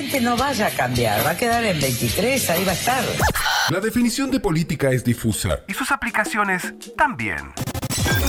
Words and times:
gente 0.00 0.20
no 0.22 0.34
vaya 0.34 0.68
a 0.68 0.70
cambiar, 0.70 1.24
va 1.26 1.30
a 1.30 1.36
quedar 1.36 1.62
en 1.62 1.78
23, 1.78 2.50
ahí 2.50 2.64
va 2.64 2.72
a 2.72 2.74
estar. 2.74 3.04
La 3.68 3.80
definición 3.80 4.30
de 4.30 4.40
política 4.40 4.90
es 4.90 5.04
difusa. 5.04 5.60
Y 5.68 5.74
sus 5.74 5.92
aplicaciones 5.92 6.72
también. 6.96 7.52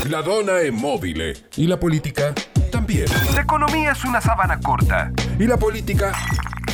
La 0.09 0.21
dona 0.21 0.59
es 0.59 0.73
móvil. 0.73 1.33
Y 1.55 1.67
la 1.67 1.79
política 1.79 2.33
también. 2.71 3.05
La 3.33 3.41
economía 3.41 3.93
es 3.93 4.03
una 4.03 4.19
sábana 4.19 4.59
corta. 4.59 5.13
Y 5.39 5.47
la 5.47 5.55
política 5.55 6.11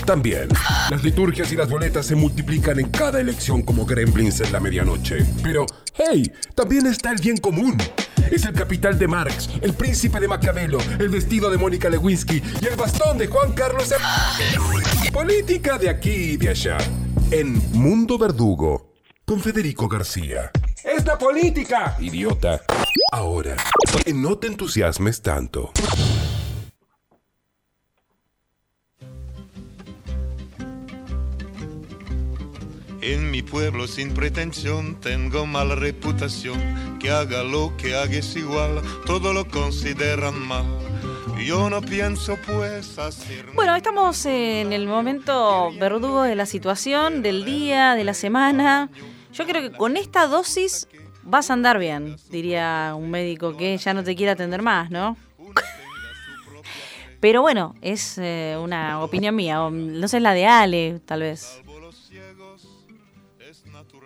también. 0.05 0.47
Las 0.89 1.04
liturgias 1.04 1.52
y 1.52 1.55
las 1.55 1.70
boletas 1.70 2.07
se 2.07 2.16
multiplican 2.16 2.79
en 2.79 2.89
cada 2.89 3.21
elección 3.21 3.61
como 3.61 3.86
gremlins 3.86 4.41
en 4.41 4.52
la 4.52 4.59
medianoche. 4.59 5.18
Pero, 5.43 5.68
hey, 5.93 6.32
también 6.55 6.88
está 6.88 7.11
el 7.11 7.21
bien 7.21 7.38
común. 7.38 7.77
Es 8.32 8.46
el 8.46 8.54
capital 8.54 8.98
de 9.00 9.07
Marx, 9.07 9.50
el 9.62 9.73
príncipe 9.73 10.20
de 10.20 10.27
Maquiavelo, 10.27 10.80
el 11.00 11.09
vestido 11.09 11.50
de 11.50 11.57
Mónica 11.57 11.89
Lewinsky 11.89 12.41
y 12.62 12.66
el 12.66 12.76
bastón 12.76 13.18
de 13.18 13.27
Juan 13.27 13.54
Carlos. 13.54 13.91
E- 13.91 15.12
Política 15.12 15.77
de 15.77 15.89
aquí 15.89 16.09
y 16.12 16.38
de 16.38 16.50
allá. 16.50 16.77
En 17.31 17.53
Mundo 17.73 18.17
Verdugo, 18.17 18.94
con 19.26 19.40
Federico 19.40 19.88
García. 19.88 20.52
¡Es 20.84 21.05
la 21.05 21.17
política! 21.17 21.95
Idiota. 22.00 22.62
Ahora, 23.12 23.55
no 24.13 24.38
te 24.38 24.48
entusiasmes 24.48 25.22
tanto. 25.22 25.72
En 33.07 33.31
mi 33.31 33.41
pueblo 33.41 33.88
sin 33.88 34.13
pretensión 34.13 34.99
tengo 34.99 35.45
mala 35.45 35.75
reputación. 35.75 36.99
Que 36.99 37.09
haga 37.09 37.41
lo 37.41 37.73
que 37.77 37.95
haga 37.95 38.17
es 38.17 38.35
igual, 38.35 38.81
todo 39.05 39.31
lo 39.31 39.47
consideran 39.47 40.38
mal. 40.45 40.66
Yo 41.41 41.70
no 41.70 41.80
pienso 41.80 42.38
pues 42.45 42.99
hacer. 42.99 43.45
Bueno, 43.55 43.77
estamos 43.77 44.25
en 44.25 44.73
el 44.73 44.88
momento 44.88 45.71
verdugo 45.80 46.23
de 46.23 46.35
la 46.35 46.45
situación, 46.45 47.23
del 47.23 47.45
día, 47.45 47.95
de 47.95 48.03
la 48.03 48.13
semana. 48.13 48.89
Yo 49.31 49.45
creo 49.45 49.61
que 49.61 49.71
con 49.71 49.95
esta 49.95 50.27
dosis 50.27 50.89
vas 51.23 51.49
a 51.49 51.53
andar 51.53 51.80
bien, 51.80 52.17
diría 52.30 52.94
un 52.94 53.09
médico 53.09 53.55
que 53.55 53.77
ya 53.77 53.94
no 53.94 54.03
te 54.03 54.17
quiere 54.17 54.33
atender 54.33 54.61
más, 54.61 54.92
¿no? 54.92 55.16
Pero 57.21 57.42
bueno, 57.42 57.73
es 57.81 58.17
eh, 58.17 58.58
una 58.61 59.02
opinión 59.02 59.33
mía, 59.33 59.59
no 59.71 60.08
sé, 60.09 60.19
la 60.19 60.33
de 60.33 60.45
Ale, 60.45 60.99
tal 61.05 61.21
vez. 61.21 61.61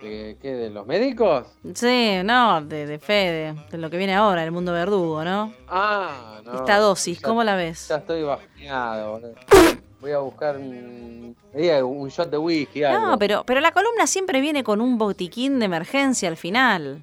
¿De 0.02 0.36
qué? 0.42 0.52
¿De 0.54 0.70
los 0.70 0.86
médicos? 0.86 1.46
Sí, 1.74 2.16
no, 2.24 2.60
de, 2.62 2.86
de 2.86 2.98
Fede, 2.98 3.54
de 3.70 3.78
lo 3.78 3.88
que 3.88 3.96
viene 3.96 4.14
ahora, 4.14 4.42
el 4.42 4.50
mundo 4.50 4.72
verdugo, 4.72 5.22
¿no? 5.24 5.52
Ah, 5.68 6.40
no. 6.44 6.54
Esta 6.54 6.78
dosis, 6.78 7.20
Ya- 7.20 7.28
¿cómo 7.28 7.44
la 7.44 7.54
ves? 7.54 7.86
Ya 7.88 7.96
estoy 7.96 8.22
bajoneado, 8.24 9.12
boludo. 9.12 9.34
Voy 10.00 10.10
a 10.10 10.18
buscar 10.18 10.56
un, 10.56 11.36
diga, 11.54 11.84
un 11.84 12.08
shot 12.08 12.28
de 12.28 12.36
whisky, 12.38 12.82
algo. 12.82 13.06
No, 13.06 13.18
pero, 13.18 13.44
pero 13.46 13.60
la 13.60 13.70
columna 13.70 14.08
siempre 14.08 14.40
viene 14.40 14.64
con 14.64 14.80
un 14.80 14.98
botiquín 14.98 15.60
de 15.60 15.66
emergencia 15.66 16.28
al 16.28 16.36
final. 16.36 17.00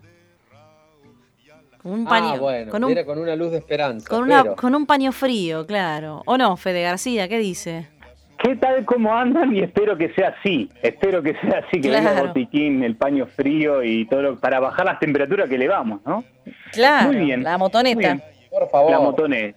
Con 1.82 1.94
un 1.94 2.06
paño, 2.06 2.32
ah, 2.34 2.38
bueno, 2.40 2.72
con, 2.72 2.84
un, 2.84 2.92
era 2.92 3.06
con 3.06 3.18
una 3.20 3.38
luz 3.38 3.52
de 3.52 3.60
esperanza. 3.60 4.10
con, 4.10 4.24
una, 4.24 4.44
pero- 4.44 4.56
con 4.58 4.76
un 4.76 4.86
paño 4.86 5.14
frío, 5.14 5.66
claro. 5.66 6.22
¿O 6.26 6.38
no, 6.38 6.58
Fede 6.58 6.82
García? 6.82 7.30
¿Qué 7.30 7.38
dice? 7.38 7.88
¿Qué 8.42 8.56
tal? 8.56 8.86
¿Cómo 8.86 9.14
andan? 9.16 9.54
Y 9.54 9.60
espero 9.60 9.98
que 9.98 10.14
sea 10.14 10.34
así. 10.40 10.70
Espero 10.82 11.22
que 11.22 11.34
sea 11.42 11.60
así, 11.68 11.82
que 11.82 11.90
venga 11.90 12.10
el 12.12 12.16
Claro. 12.16 12.28
botiquín, 12.30 12.84
el 12.84 12.96
paño 12.96 13.26
frío 13.28 13.84
y 13.84 14.06
todo 14.08 14.22
lo, 14.22 14.40
para 14.40 14.60
bajar 14.60 14.86
las 14.86 15.00
temperaturas 15.00 15.50
que 15.50 15.58
le 15.58 15.68
vamos, 15.68 16.00
¿no? 16.06 16.24
Claro, 16.72 17.08
Muy 17.12 17.26
bien. 17.26 17.44
la 17.44 17.58
motoneta. 17.58 17.96
Muy 17.96 18.04
bien. 18.06 18.24
Por 18.50 18.70
favor. 18.70 18.92
La 18.92 19.00
motonet. 19.00 19.56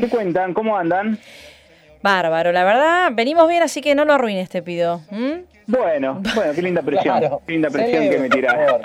¿Qué 0.00 0.08
cuentan? 0.08 0.52
¿Cómo 0.52 0.76
andan? 0.76 1.18
Bárbaro, 2.02 2.50
la 2.52 2.64
verdad, 2.64 3.10
venimos 3.12 3.48
bien, 3.48 3.62
así 3.62 3.80
que 3.80 3.94
no 3.94 4.04
lo 4.04 4.12
arruines, 4.14 4.48
te 4.48 4.62
pido. 4.62 5.00
Bueno, 5.66 6.20
bueno, 6.34 6.52
qué 6.54 6.62
linda 6.62 6.82
presión. 6.82 7.18
Claro. 7.18 7.42
Qué 7.46 7.52
linda 7.52 7.68
presión 7.70 8.10
que 8.10 8.18
me 8.18 8.28
favor. 8.28 8.80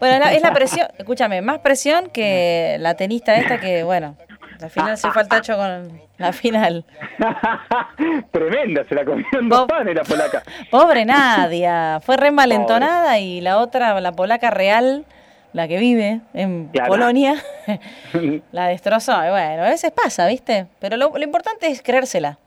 Bueno, 0.00 0.24
es 0.26 0.42
la 0.42 0.52
presión, 0.52 0.86
escúchame, 0.98 1.42
más 1.42 1.58
presión 1.60 2.08
que 2.10 2.76
la 2.80 2.94
tenista 2.94 3.36
esta 3.36 3.60
que, 3.60 3.82
bueno, 3.84 4.16
al 4.62 4.70
final 4.70 4.96
se 4.96 5.10
fue 5.10 5.22
al 5.22 5.28
tacho 5.28 5.56
con 5.56 6.00
la 6.18 6.32
final. 6.32 6.84
Tremenda, 8.30 8.84
se 8.88 8.94
la 8.94 9.04
comieron 9.04 9.48
dos 9.48 9.60
Vos- 9.60 9.68
panes 9.68 9.94
la 9.94 10.02
polaca. 10.02 10.42
Pobre 10.70 11.04
Nadia, 11.04 12.00
fue 12.02 12.16
re 12.16 12.28
envalentonada 12.28 13.18
y 13.18 13.40
la 13.40 13.58
otra, 13.58 14.00
la 14.00 14.12
polaca 14.12 14.50
real, 14.50 15.04
la 15.52 15.68
que 15.68 15.78
vive 15.78 16.20
en 16.34 16.68
Claro. 16.68 16.88
Polonia, 16.90 17.34
la 18.52 18.68
destrozó. 18.68 19.12
Y 19.24 19.30
bueno, 19.30 19.62
a 19.64 19.68
veces 19.70 19.90
pasa, 19.92 20.26
¿viste? 20.26 20.66
Pero 20.80 20.96
lo, 20.96 21.10
lo 21.16 21.22
importante 21.24 21.66
es 21.68 21.82
creérsela. 21.82 22.38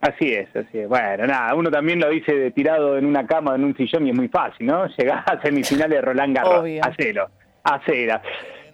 Así 0.00 0.32
es, 0.34 0.48
así 0.56 0.78
es. 0.80 0.88
Bueno, 0.88 1.26
nada, 1.26 1.54
uno 1.54 1.70
también 1.70 2.00
lo 2.00 2.08
dice 2.10 2.34
de 2.34 2.50
tirado 2.50 2.98
en 2.98 3.06
una 3.06 3.24
cama, 3.24 3.54
en 3.54 3.62
un 3.64 3.76
sillón 3.76 4.04
y 4.06 4.10
es 4.10 4.16
muy 4.16 4.26
fácil, 4.28 4.66
¿no? 4.66 4.86
Llegar 4.88 5.22
a 5.26 5.40
semifinales 5.40 5.96
de 5.96 6.00
Roland 6.00 6.34
Garros. 6.34 6.60
Obvio. 6.60 6.82
Hacelo, 6.84 7.28
hacela. 7.62 8.20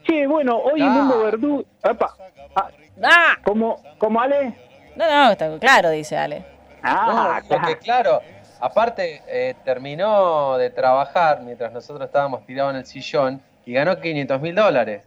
Che, 0.07 0.27
bueno, 0.27 0.57
hoy 0.57 0.81
en 0.81 0.89
Ah. 0.89 0.93
Mundo 0.93 1.23
Verdú... 1.25 1.67
Epa, 1.85 2.15
ah, 2.59 2.71
¡Ah! 3.03 3.37
¿Cómo, 3.45 3.83
¿Cómo, 3.99 4.21
Ale? 4.21 4.55
No, 4.97 5.07
no, 5.27 5.31
está 5.33 5.59
claro, 5.59 5.91
dice 5.91 6.17
Ale. 6.17 6.45
Ah, 6.83 7.41
No, 7.43 7.49
porque 7.49 7.77
claro, 7.79 8.21
aparte 8.61 9.23
eh, 9.29 9.55
terminó 9.65 10.57
de 10.59 10.71
trabajar 10.71 11.41
mientras 11.43 11.73
nosotros 11.73 12.07
estábamos 12.07 12.45
tirados 12.47 12.73
en 12.73 12.79
el 12.81 12.87
sillón 12.87 13.41
y 13.67 13.73
ganó 13.75 13.99
500 14.01 14.41
mil 14.41 14.55
dólares. 14.55 15.05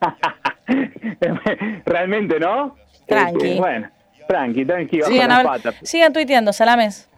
Realmente, 1.84 2.38
¿no? 2.40 2.76
Tranqui. 3.06 3.46
Este, 3.48 3.60
bueno, 3.60 3.90
tranqui, 4.28 4.64
tranqui, 4.64 5.02
Sigan, 5.02 5.28
la 5.28 5.40
habl- 5.42 5.46
pata. 5.62 5.72
sigan 5.82 6.12
tuiteando, 6.12 6.52
salames. 6.52 7.08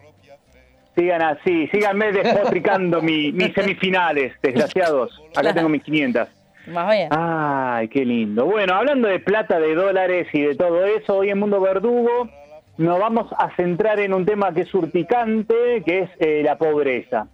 Sigan 0.95 1.21
así, 1.21 1.67
síganme 1.67 2.11
despotricando 2.11 3.01
mi, 3.01 3.31
mis 3.31 3.53
semifinales, 3.53 4.33
desgraciados. 4.41 5.11
Acá 5.29 5.41
Claro. 5.41 5.55
tengo 5.55 5.69
mis 5.69 5.83
500. 5.83 6.27
Más 6.67 6.91
bien. 6.91 7.09
Ay, 7.11 7.87
qué 7.87 8.05
lindo. 8.05 8.45
Bueno, 8.45 8.75
hablando 8.75 9.07
de 9.07 9.19
plata, 9.19 9.59
de 9.59 9.73
dólares 9.73 10.27
y 10.33 10.41
de 10.41 10.55
todo 10.55 10.85
eso, 10.85 11.17
hoy 11.17 11.29
en 11.29 11.39
Mundo 11.39 11.61
Verdugo 11.61 12.29
nos 12.77 12.99
vamos 12.99 13.31
a 13.37 13.55
centrar 13.55 13.99
en 13.99 14.13
un 14.13 14.25
tema 14.25 14.53
que 14.53 14.61
es 14.61 14.73
urticante, 14.73 15.81
que 15.85 15.99
es 15.99 16.09
eh, 16.19 16.41
la 16.43 16.57
pobreza. 16.57 17.27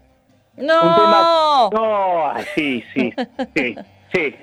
Un 0.55 0.67
tema... 0.67 1.21
¡No! 1.21 1.69
No, 1.71 2.31
ay, 2.31 2.45
sí, 2.55 2.83
sí, 2.93 3.13
sí, 3.55 3.75
sí. 4.13 4.35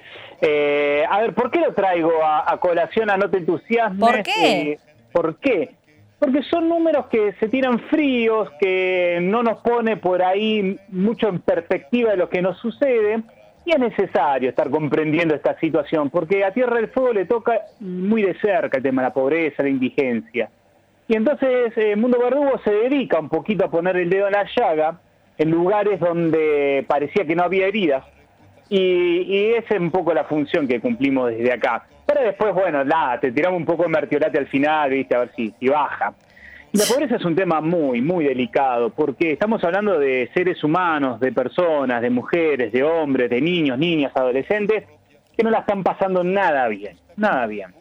Eh, 0.43 1.05
a 1.09 1.21
ver, 1.21 1.35
¿por 1.35 1.51
qué 1.51 1.61
lo 1.61 1.73
traigo 1.73 2.23
a, 2.23 2.51
a 2.51 2.57
colación 2.59 3.11
a 3.11 3.17
No 3.17 3.31
te 3.31 3.39
entusiasmes? 3.39 4.01
¿Por 4.01 4.23
qué? 4.23 4.73
Eh, 4.73 4.79
¿Por 5.13 5.37
qué? 5.39 5.75
Porque 6.19 6.43
son 6.43 6.69
números 6.69 7.07
que 7.07 7.33
se 7.41 7.49
tiran 7.49 7.79
fríos, 7.89 8.51
que 8.61 9.19
no 9.23 9.43
nos 9.43 9.59
pone 9.61 9.97
por 9.97 10.23
ahí 10.23 10.79
mucho 10.89 11.29
en 11.29 11.41
perspectiva 11.41 12.11
de 12.11 12.17
lo 12.19 12.29
que 12.29 12.43
nos 12.43 12.59
sucede. 12.59 13.23
Es 13.71 13.79
necesario 13.79 14.49
estar 14.49 14.69
comprendiendo 14.69 15.33
esta 15.33 15.57
situación, 15.61 16.11
porque 16.11 16.45
a 16.45 16.53
Tierra 16.53 16.75
del 16.75 16.89
Fuego 16.89 17.13
le 17.13 17.25
toca 17.25 17.61
muy 17.79 18.23
de 18.23 18.35
cerca 18.41 18.79
el 18.79 18.83
tema 18.83 19.03
de 19.03 19.09
la 19.09 19.15
pobreza, 19.15 19.63
la 19.63 19.69
indigencia. 19.69 20.51
Y 21.07 21.15
entonces 21.15 21.73
eh, 21.77 21.95
Mundo 21.95 22.19
Verdugo 22.19 22.59
se 22.65 22.73
dedica 22.73 23.21
un 23.21 23.29
poquito 23.29 23.67
a 23.67 23.71
poner 23.71 23.97
el 23.97 24.11
dedo 24.11 24.27
en 24.27 24.33
la 24.33 24.45
llaga 24.57 25.01
en 25.39 25.53
lugares 25.53 26.01
donde 26.01 26.85
parecía 26.89 27.25
que 27.25 27.37
no 27.37 27.45
había 27.45 27.69
heridas. 27.69 28.05
Y, 28.69 29.53
esa 29.53 29.75
es 29.75 29.81
un 29.81 29.93
poco 29.93 30.13
la 30.15 30.25
función 30.25 30.67
que 30.67 30.81
cumplimos 30.81 31.31
desde 31.31 31.53
acá. 31.53 31.87
Pero 32.07 32.23
después, 32.23 32.53
bueno, 32.53 32.85
nada, 32.85 33.21
te 33.21 33.31
tiramos 33.31 33.59
un 33.59 33.67
poco 33.67 33.85
de 33.85 33.89
mertiolate 33.89 34.37
al 34.37 34.49
final, 34.49 34.91
viste, 34.91 35.15
a 35.15 35.21
ver 35.21 35.33
si 35.37 35.69
baja. 35.69 36.13
La 36.73 36.85
pobreza 36.85 37.17
es 37.17 37.25
un 37.25 37.35
tema 37.35 37.61
muy, 37.61 38.01
muy 38.01 38.25
delicado, 38.25 38.91
porque 38.91 39.33
estamos 39.33 39.63
hablando 39.65 39.99
de 39.99 40.31
seres 40.35 40.63
humanos, 40.63 41.19
de 41.19 41.33
personas, 41.33 42.01
de 42.01 42.11
mujeres, 42.11 42.71
de 42.71 42.85
hombres, 42.85 43.29
de 43.29 43.41
niños, 43.41 43.77
niñas, 43.77 44.13
adolescentes, 44.15 44.85
que 45.37 45.43
no 45.43 45.51
la 45.51 45.61
están 45.61 45.83
pasando 45.83 46.23
nada 46.23 46.69
bien, 46.69 46.97
nada 47.17 47.49
bien. 47.49 47.75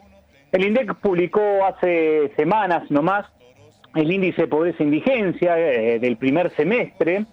El 0.50 0.64
INDEC 0.64 0.96
publicó 0.96 1.64
hace 1.64 2.32
semanas 2.34 2.90
nomás 2.90 3.26
el 3.94 4.10
índice 4.10 4.42
de 4.42 4.48
pobreza 4.48 4.78
e 4.80 4.86
indigencia 4.86 5.56
eh, 5.56 6.00
del 6.00 6.16
primer 6.16 6.50
semestre, 6.56 7.26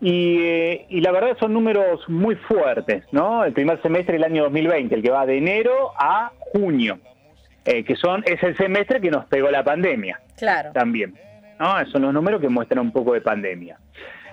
y, 0.00 0.38
eh, 0.40 0.86
y 0.88 1.00
la 1.00 1.10
verdad 1.10 1.36
son 1.40 1.52
números 1.52 2.08
muy 2.08 2.36
fuertes, 2.36 3.04
¿no? 3.10 3.44
El 3.44 3.52
primer 3.52 3.82
semestre 3.82 4.14
del 4.14 4.24
año 4.24 4.44
2020, 4.44 4.94
el 4.94 5.02
que 5.02 5.10
va 5.10 5.26
de 5.26 5.38
enero 5.38 5.90
a 5.98 6.30
junio, 6.52 6.98
eh, 7.64 7.84
que 7.84 7.96
son 7.96 8.22
es 8.26 8.42
el 8.42 8.56
semestre 8.56 9.00
que 9.00 9.10
nos 9.10 9.26
pegó 9.26 9.50
la 9.50 9.62
pandemia 9.62 10.20
Claro. 10.36 10.72
también. 10.72 11.14
¿no? 11.58 11.84
Son 11.86 12.02
los 12.02 12.12
números 12.12 12.40
que 12.40 12.48
muestran 12.48 12.80
un 12.80 12.92
poco 12.92 13.14
de 13.14 13.20
pandemia. 13.20 13.78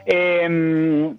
Eh, 0.05 1.13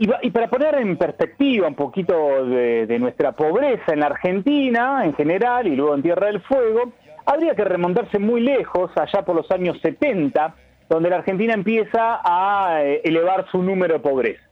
y, 0.00 0.30
para 0.30 0.48
poner 0.48 0.76
en 0.76 0.96
perspectiva 0.96 1.66
un 1.66 1.74
poquito 1.74 2.46
de, 2.46 2.86
de 2.86 2.98
nuestra 3.00 3.32
pobreza 3.32 3.92
en 3.92 4.00
la 4.00 4.06
Argentina 4.06 5.04
en 5.04 5.12
general 5.14 5.66
y 5.66 5.74
luego 5.74 5.94
en 5.96 6.02
Tierra 6.02 6.28
del 6.28 6.40
Fuego, 6.40 6.92
habría 7.26 7.54
que 7.54 7.64
remontarse 7.64 8.18
muy 8.20 8.40
lejos, 8.40 8.90
allá 8.96 9.22
por 9.22 9.34
los 9.34 9.50
años 9.50 9.76
70, 9.82 10.54
donde 10.88 11.10
la 11.10 11.16
Argentina 11.16 11.52
empieza 11.52 12.20
a 12.24 12.80
eh, 12.82 13.00
elevar 13.04 13.46
su 13.50 13.60
número 13.62 13.94
de 13.94 14.00
pobreza. 14.00 14.47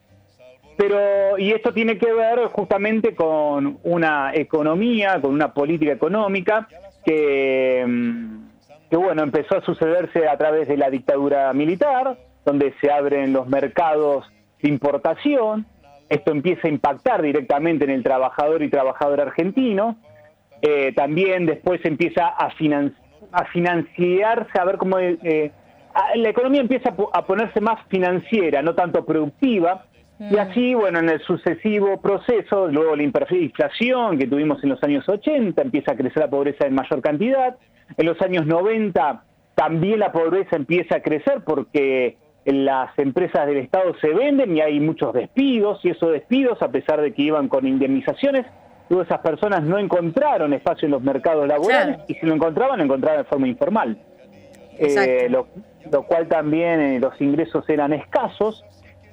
Pero, 0.76 1.38
y 1.38 1.52
esto 1.52 1.72
tiene 1.72 1.96
que 1.96 2.12
ver 2.12 2.46
justamente 2.48 3.14
con 3.14 3.78
una 3.82 4.32
economía, 4.34 5.20
con 5.20 5.32
una 5.32 5.54
política 5.54 5.92
económica 5.92 6.68
que, 7.04 7.84
mm, 7.86 8.48
que 8.90 8.96
bueno, 8.96 9.22
empezó 9.22 9.56
a 9.56 9.62
sucederse 9.62 10.28
a 10.28 10.36
través 10.36 10.68
de 10.68 10.76
la 10.76 10.90
dictadura 10.90 11.52
militar, 11.54 12.18
donde 12.44 12.74
se 12.80 12.90
abren 12.90 13.32
los 13.32 13.48
mercados 13.48 14.26
de 14.60 14.68
importación, 14.68 15.66
esto 16.08 16.30
empieza 16.30 16.68
a 16.68 16.70
impactar 16.70 17.22
directamente 17.22 17.84
en 17.84 17.90
el 17.90 18.02
trabajador 18.02 18.62
y 18.62 18.70
trabajador 18.70 19.20
argentino, 19.20 19.96
eh, 20.62 20.92
también 20.94 21.46
después 21.46 21.80
empieza 21.84 22.26
a, 22.26 22.50
a 23.32 23.44
financiarse, 23.46 24.58
a 24.60 24.64
ver 24.64 24.76
cómo... 24.76 24.98
Eh, 24.98 25.52
la 26.16 26.28
economía 26.28 26.60
empieza 26.60 26.94
a 27.12 27.24
ponerse 27.24 27.60
más 27.62 27.78
financiera, 27.88 28.60
no 28.60 28.74
tanto 28.74 29.06
productiva, 29.06 29.86
y 30.18 30.34
mm. 30.34 30.38
así, 30.38 30.74
bueno, 30.74 30.98
en 30.98 31.08
el 31.08 31.20
sucesivo 31.20 32.00
proceso, 32.00 32.68
luego 32.68 32.96
la 32.96 33.02
inflación 33.02 34.18
que 34.18 34.26
tuvimos 34.26 34.62
en 34.62 34.70
los 34.70 34.82
años 34.82 35.08
80, 35.08 35.60
empieza 35.60 35.92
a 35.92 35.96
crecer 35.96 36.22
la 36.22 36.30
pobreza 36.30 36.66
en 36.66 36.74
mayor 36.74 37.02
cantidad, 37.02 37.56
en 37.96 38.06
los 38.06 38.20
años 38.22 38.46
90 38.46 39.22
también 39.56 40.00
la 40.00 40.12
pobreza 40.12 40.54
empieza 40.54 40.96
a 40.96 41.00
crecer 41.00 41.40
porque 41.44 42.16
las 42.44 42.96
empresas 42.98 43.46
del 43.46 43.56
Estado 43.56 43.94
se 44.00 44.08
venden 44.10 44.54
y 44.54 44.60
hay 44.60 44.78
muchos 44.78 45.14
despidos 45.14 45.80
y 45.82 45.88
esos 45.88 46.12
despidos, 46.12 46.62
a 46.62 46.70
pesar 46.70 47.00
de 47.00 47.12
que 47.12 47.22
iban 47.22 47.48
con 47.48 47.66
indemnizaciones, 47.66 48.46
luego 48.90 49.02
esas 49.02 49.20
personas 49.20 49.62
no 49.62 49.78
encontraron 49.78 50.52
espacio 50.52 50.86
en 50.86 50.92
los 50.92 51.02
mercados 51.02 51.48
laborales 51.48 51.98
y 52.06 52.14
si 52.14 52.26
lo 52.26 52.34
encontraban, 52.34 52.78
lo 52.78 52.84
encontraban 52.84 53.22
de 53.22 53.24
forma 53.24 53.48
informal. 53.48 53.98
Eh, 54.78 55.28
lo, 55.30 55.46
cual 56.04 56.28
también 56.28 56.80
eh, 56.80 57.00
los 57.00 57.18
ingresos 57.20 57.66
eran 57.70 57.94
escasos. 57.94 58.62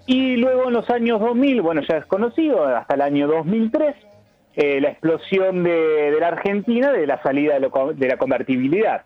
Y 0.05 0.35
luego 0.35 0.67
en 0.67 0.73
los 0.73 0.89
años 0.89 1.19
2000, 1.19 1.61
bueno, 1.61 1.81
ya 1.87 1.97
es 1.97 2.05
conocido, 2.05 2.65
hasta 2.65 2.95
el 2.95 3.01
año 3.01 3.27
2003, 3.27 3.95
eh, 4.55 4.81
la 4.81 4.89
explosión 4.89 5.63
de, 5.63 6.15
la 6.19 6.27
Argentina 6.27 6.91
de 6.91 7.07
la 7.07 7.21
salida 7.23 7.57
de, 7.59 8.07
la 8.07 8.17
convertibilidad, 8.17 9.03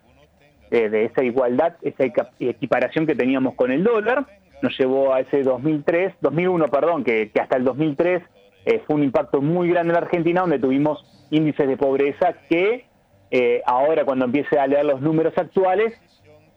eh, 0.72 0.90
de 0.90 1.06
esa 1.06 1.24
igualdad, 1.24 1.76
esa 1.84 2.04
equiparación 2.40 3.06
que 3.06 3.16
teníamos 3.16 3.54
con 3.56 3.72
el 3.72 3.84
dólar, 3.84 4.26
nos 4.62 4.78
llevó 4.78 5.14
a 5.14 5.20
ese 5.20 5.44
2003, 5.44 6.16
2001, 6.20 6.68
perdón, 6.68 7.04
que, 7.04 7.32
hasta 7.40 7.58
el 7.58 7.64
2003 7.64 8.24
eh, 8.66 8.82
fue 8.88 8.96
un 8.96 9.04
impacto 9.04 9.40
muy 9.40 9.70
grande 9.70 9.92
en 9.92 10.00
la 10.00 10.06
Argentina, 10.06 10.42
donde 10.42 10.60
tuvimos 10.60 11.06
índices 11.30 11.68
de 11.68 11.78
pobreza 11.78 12.34
que 12.50 12.86
ahora 13.66 14.06
cuando 14.06 14.24
empiece 14.24 14.58
a 14.58 14.66
leer 14.68 14.86
los 14.86 15.02
números 15.02 15.34
actuales 15.38 15.94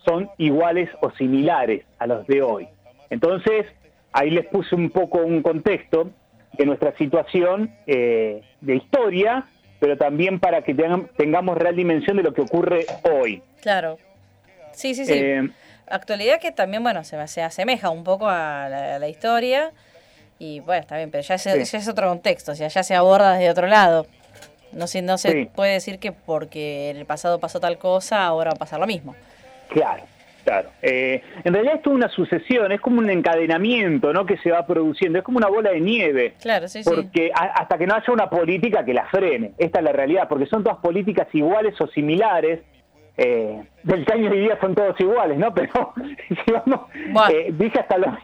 son 0.04 0.30
iguales 0.38 0.88
o 1.02 1.10
similares 1.10 1.84
a 1.98 2.06
los 2.06 2.24
de 2.28 2.42
hoy. 2.42 2.68
Entonces, 3.10 3.66
ahí 4.12 4.30
les 4.30 4.46
puse 4.46 4.74
un 4.74 4.90
poco 4.90 5.18
un 5.18 5.42
contexto 5.42 6.10
de 6.56 6.66
nuestra 6.66 6.96
situación 6.96 7.74
eh, 7.86 8.42
de 8.60 8.76
historia, 8.76 9.46
pero 9.78 9.96
también 9.96 10.40
para 10.40 10.62
que 10.62 10.74
tengamos 11.16 11.56
real 11.56 11.76
dimensión 11.76 12.16
de 12.16 12.22
lo 12.22 12.34
que 12.34 12.42
ocurre 12.42 12.86
hoy. 13.02 13.42
Claro. 13.62 13.98
Sí, 14.72 14.94
sí, 14.94 15.06
sí. 15.06 15.12
Eh, 15.14 15.48
Actualidad 15.90 16.38
que 16.38 16.52
también, 16.52 16.84
bueno, 16.84 17.02
se, 17.02 17.26
se 17.26 17.42
asemeja 17.42 17.90
un 17.90 18.04
poco 18.04 18.28
a 18.28 18.68
la, 18.68 19.08
historia. 19.08 19.72
Y 20.38 20.60
bueno, 20.60 20.80
está 20.80 20.96
bien, 20.96 21.10
pero 21.10 21.22
ya 21.22 21.34
es, 21.34 21.44
ya 21.44 21.78
es 21.78 21.88
otro 21.88 22.08
contexto, 22.08 22.52
o 22.52 22.54
sea, 22.54 22.68
ya 22.68 22.82
se 22.82 22.94
aborda 22.94 23.34
desde 23.34 23.50
otro 23.50 23.66
lado. 23.66 24.06
No, 24.72 24.86
se, 24.86 25.02
no 25.02 25.18
se 25.18 25.50
puede 25.52 25.72
decir 25.72 25.98
que 25.98 26.12
porque 26.12 26.90
en 26.90 26.96
el 26.96 27.06
pasado 27.06 27.40
pasó 27.40 27.58
tal 27.58 27.76
cosa, 27.76 28.24
ahora 28.24 28.50
va 28.50 28.54
a 28.54 28.58
pasar 28.58 28.78
lo 28.78 28.86
mismo. 28.86 29.16
Claro. 29.68 30.04
Claro. 30.50 30.70
Eh, 30.82 31.22
en 31.44 31.54
realidad 31.54 31.76
esto 31.76 31.90
es 31.90 31.96
una 31.96 32.08
sucesión, 32.08 32.72
es 32.72 32.80
como 32.80 32.98
un 32.98 33.08
encadenamiento 33.08 34.12
¿no? 34.12 34.26
que 34.26 34.36
se 34.38 34.50
va 34.50 34.66
produciendo, 34.66 35.20
es 35.20 35.24
como 35.24 35.38
una 35.38 35.46
bola 35.46 35.70
de 35.70 35.80
nieve. 35.80 36.34
Claro, 36.40 36.66
sí, 36.66 36.80
porque 36.84 37.30
hasta 37.32 37.78
que 37.78 37.86
no 37.86 37.94
haya 37.94 38.12
una 38.12 38.28
política 38.28 38.84
que 38.84 38.92
la 38.92 39.06
frene, 39.06 39.52
esta 39.58 39.78
es 39.78 39.84
la 39.84 39.92
realidad, 39.92 40.26
porque 40.28 40.46
son 40.46 40.64
todas 40.64 40.78
políticas 40.78 41.28
iguales 41.32 41.80
o 41.80 41.86
similares. 41.86 42.62
Eh, 43.16 43.62
del 43.82 44.04
caño 44.06 44.34
y 44.34 44.40
día 44.40 44.58
son 44.60 44.74
todos 44.74 44.98
iguales, 44.98 45.36
¿no? 45.36 45.52
Pero 45.54 45.92
si 46.28 46.52
vamos, 46.52 46.88
eh, 47.30 47.52
dije 47.52 47.78
hasta 47.78 47.98
los. 47.98 48.14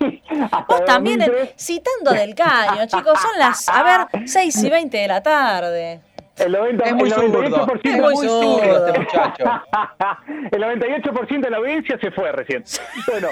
Vos 0.67 0.85
también, 0.85 1.21
citando 1.57 2.13
del 2.13 2.35
caño, 2.35 2.87
chicos, 2.87 3.21
son 3.21 3.39
las, 3.39 3.69
a 3.69 3.83
ver, 3.83 4.27
6 4.27 4.65
y 4.65 4.71
20 4.71 4.97
de 4.97 5.09
la 5.09 5.23
tarde. 5.23 6.01
El 6.39 6.53
90, 6.53 6.85
es 6.85 6.95
muy 6.95 7.09
el 7.09 7.15
98% 7.15 7.81
es 7.85 8.01
muy 8.01 8.29
zurdo 8.29 8.87
este 8.87 8.99
muchacho. 8.99 9.45
el 10.53 10.63
98% 10.63 11.41
de 11.41 11.51
la 11.51 11.57
audiencia 11.57 11.99
se 11.99 12.11
fue 12.11 12.31
recién. 12.33 12.63
Bueno. 13.11 13.29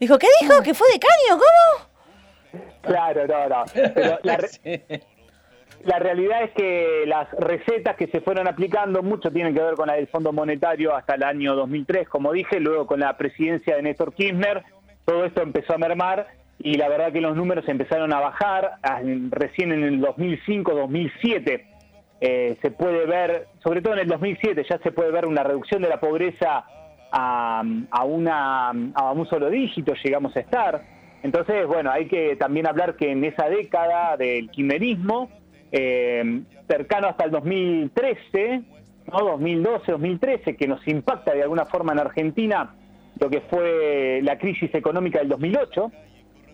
Dijo, 0.00 0.18
¿qué 0.18 0.26
dijo? 0.40 0.62
¿Que 0.62 0.74
fue 0.74 0.88
de 0.92 0.98
caño? 0.98 1.40
¿Cómo? 1.40 2.66
Claro, 2.82 3.26
no, 3.26 3.48
no. 3.48 3.64
Pero 3.72 4.18
la, 4.22 4.38
la 5.84 5.98
realidad 6.00 6.42
es 6.42 6.50
que 6.52 7.04
las 7.06 7.30
recetas 7.32 7.96
que 7.96 8.08
se 8.08 8.20
fueron 8.20 8.48
aplicando, 8.48 9.02
mucho 9.02 9.30
tienen 9.30 9.54
que 9.54 9.62
ver 9.62 9.74
con 9.74 9.86
la 9.86 9.94
del 9.94 10.08
Fondo 10.08 10.32
Monetario 10.32 10.94
hasta 10.94 11.14
el 11.14 11.22
año 11.22 11.54
2003, 11.54 12.08
como 12.08 12.32
dije, 12.32 12.58
luego 12.58 12.86
con 12.86 13.00
la 13.00 13.16
presidencia 13.16 13.76
de 13.76 13.82
Néstor 13.82 14.12
Kirchner, 14.12 14.64
todo 15.04 15.24
esto 15.24 15.40
empezó 15.40 15.74
a 15.74 15.78
mermar 15.78 16.26
y 16.58 16.74
la 16.74 16.88
verdad 16.88 17.12
que 17.12 17.20
los 17.20 17.36
números 17.36 17.68
empezaron 17.68 18.12
a 18.12 18.18
bajar 18.18 18.72
recién 19.30 19.72
en 19.72 19.84
el 19.84 20.00
2005, 20.00 20.74
2007 20.74 21.75
eh, 22.20 22.56
se 22.62 22.70
puede 22.70 23.06
ver, 23.06 23.48
sobre 23.62 23.82
todo 23.82 23.94
en 23.94 24.00
el 24.00 24.08
2007, 24.08 24.64
ya 24.68 24.78
se 24.78 24.92
puede 24.92 25.10
ver 25.10 25.26
una 25.26 25.42
reducción 25.42 25.82
de 25.82 25.88
la 25.88 26.00
pobreza 26.00 26.64
a, 27.12 27.62
a, 27.90 28.04
una, 28.04 28.70
a 28.70 29.12
un 29.12 29.26
solo 29.26 29.50
dígito, 29.50 29.94
llegamos 30.02 30.36
a 30.36 30.40
estar. 30.40 30.82
Entonces, 31.22 31.66
bueno, 31.66 31.90
hay 31.90 32.06
que 32.06 32.36
también 32.36 32.66
hablar 32.66 32.96
que 32.96 33.10
en 33.10 33.24
esa 33.24 33.48
década 33.48 34.16
del 34.16 34.50
quimerismo, 34.50 35.30
eh, 35.72 36.42
cercano 36.68 37.08
hasta 37.08 37.24
el 37.24 37.30
2013, 37.32 38.62
¿no? 39.12 39.18
2012, 39.18 39.92
2013, 39.92 40.56
que 40.56 40.68
nos 40.68 40.86
impacta 40.86 41.34
de 41.34 41.42
alguna 41.42 41.66
forma 41.66 41.92
en 41.92 42.00
Argentina 42.00 42.74
lo 43.18 43.30
que 43.30 43.40
fue 43.42 44.20
la 44.22 44.38
crisis 44.38 44.74
económica 44.74 45.18
del 45.18 45.28
2008, 45.28 45.90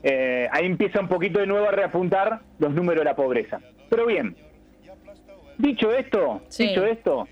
eh, 0.04 0.48
ahí 0.50 0.66
empieza 0.66 1.00
un 1.00 1.08
poquito 1.08 1.40
de 1.40 1.46
nuevo 1.46 1.68
a 1.68 1.72
reapuntar 1.72 2.40
los 2.58 2.72
números 2.72 3.00
de 3.00 3.04
la 3.04 3.16
pobreza. 3.16 3.60
Pero 3.88 4.06
bien, 4.06 4.36
Dicho 5.58 5.93
esto, 5.93 6.43
dicho 6.58 6.84
esto, 6.84 7.28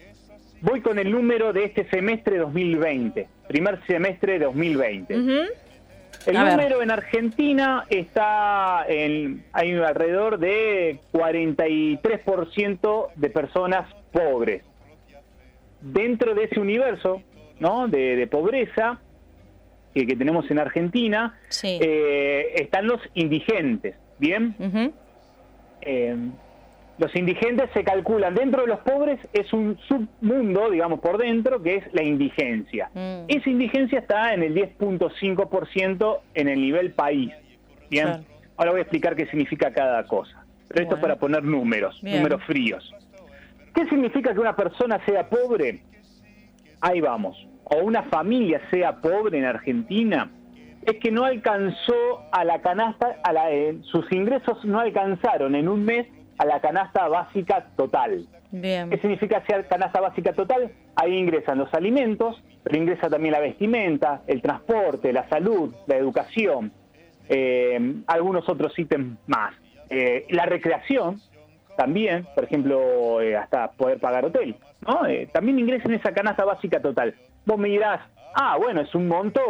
voy 0.60 0.80
con 0.80 0.98
el 0.98 1.10
número 1.10 1.52
de 1.52 1.64
este 1.64 1.88
semestre 1.88 2.38
2020, 2.38 3.26
primer 3.48 3.84
semestre 3.86 4.38
2020. 4.38 5.14
El 6.26 6.34
número 6.34 6.82
en 6.82 6.90
Argentina 6.90 7.86
está 7.88 8.84
en, 8.86 9.42
hay 9.52 9.72
alrededor 9.72 10.38
de 10.38 11.00
43% 11.12 13.06
de 13.14 13.30
personas 13.30 13.92
pobres. 14.12 14.62
Dentro 15.80 16.34
de 16.34 16.44
ese 16.44 16.60
universo 16.60 17.22
¿no? 17.58 17.88
de, 17.88 18.26
pobreza 18.26 19.00
que, 19.94 20.04
tenemos 20.04 20.50
en 20.50 20.58
Argentina, 20.58 21.38
eh, 21.62 22.52
están 22.56 22.86
los 22.86 23.00
indigentes, 23.14 23.96
¿bien? 24.18 24.54
Los 27.00 27.16
indigentes 27.16 27.70
se 27.72 27.82
calculan 27.82 28.34
dentro 28.34 28.60
de 28.60 28.68
los 28.68 28.80
pobres, 28.80 29.18
es 29.32 29.50
un 29.54 29.78
submundo, 29.88 30.68
digamos, 30.68 31.00
por 31.00 31.16
dentro, 31.16 31.62
que 31.62 31.76
es 31.76 31.94
la 31.94 32.02
indigencia. 32.02 32.90
Mm. 32.92 33.24
Esa 33.26 33.48
indigencia 33.48 34.00
está 34.00 34.34
en 34.34 34.42
el 34.42 34.54
10.5% 34.54 36.18
en 36.34 36.48
el 36.48 36.60
nivel 36.60 36.92
país. 36.92 37.32
Bien, 37.88 38.26
ahora 38.58 38.72
voy 38.72 38.80
a 38.80 38.82
explicar 38.82 39.16
qué 39.16 39.24
significa 39.28 39.72
cada 39.72 40.06
cosa. 40.06 40.44
Pero 40.68 40.82
esto 40.82 40.96
es 40.96 41.00
para 41.00 41.16
poner 41.16 41.42
números, 41.42 41.98
números 42.02 42.44
fríos. 42.44 42.94
¿Qué 43.74 43.88
significa 43.88 44.34
que 44.34 44.40
una 44.40 44.54
persona 44.54 45.00
sea 45.06 45.26
pobre? 45.26 45.80
Ahí 46.82 47.00
vamos. 47.00 47.34
O 47.64 47.78
una 47.78 48.02
familia 48.02 48.60
sea 48.70 49.00
pobre 49.00 49.38
en 49.38 49.46
Argentina, 49.46 50.30
es 50.82 50.98
que 50.98 51.10
no 51.10 51.24
alcanzó 51.24 52.28
a 52.30 52.44
la 52.44 52.60
canasta, 52.60 53.16
a 53.24 53.32
la, 53.32 53.50
eh, 53.50 53.78
sus 53.84 54.04
ingresos 54.12 54.62
no 54.66 54.80
alcanzaron 54.80 55.54
en 55.54 55.66
un 55.66 55.82
mes 55.82 56.06
a 56.40 56.46
la 56.46 56.58
canasta 56.58 57.06
básica 57.06 57.66
total. 57.76 58.26
¿Qué 58.50 58.98
significa 59.02 59.44
ser 59.44 59.68
canasta 59.68 60.00
básica 60.00 60.32
total? 60.32 60.72
Ahí 60.96 61.14
ingresan 61.14 61.58
los 61.58 61.72
alimentos, 61.74 62.42
pero 62.62 62.78
ingresa 62.78 63.10
también 63.10 63.32
la 63.32 63.40
vestimenta, 63.40 64.22
el 64.26 64.40
transporte, 64.40 65.12
la 65.12 65.28
salud, 65.28 65.74
la 65.86 65.96
educación, 65.96 66.72
eh, 67.28 67.78
algunos 68.06 68.48
otros 68.48 68.76
ítems 68.78 69.18
más. 69.26 69.54
Eh, 69.90 70.24
la 70.30 70.46
recreación 70.46 71.20
también, 71.76 72.26
por 72.34 72.44
ejemplo, 72.44 73.20
eh, 73.20 73.36
hasta 73.36 73.72
poder 73.72 73.98
pagar 74.00 74.24
hotel, 74.24 74.56
¿no? 74.80 75.02
también 75.32 75.58
ingresa 75.58 75.88
en 75.88 75.94
esa 75.96 76.14
canasta 76.14 76.46
básica 76.46 76.80
total. 76.80 77.14
Vos 77.44 77.58
me 77.58 77.68
dirás, 77.68 78.00
ah, 78.34 78.56
bueno, 78.56 78.80
es 78.80 78.94
un 78.94 79.08
monto. 79.08 79.42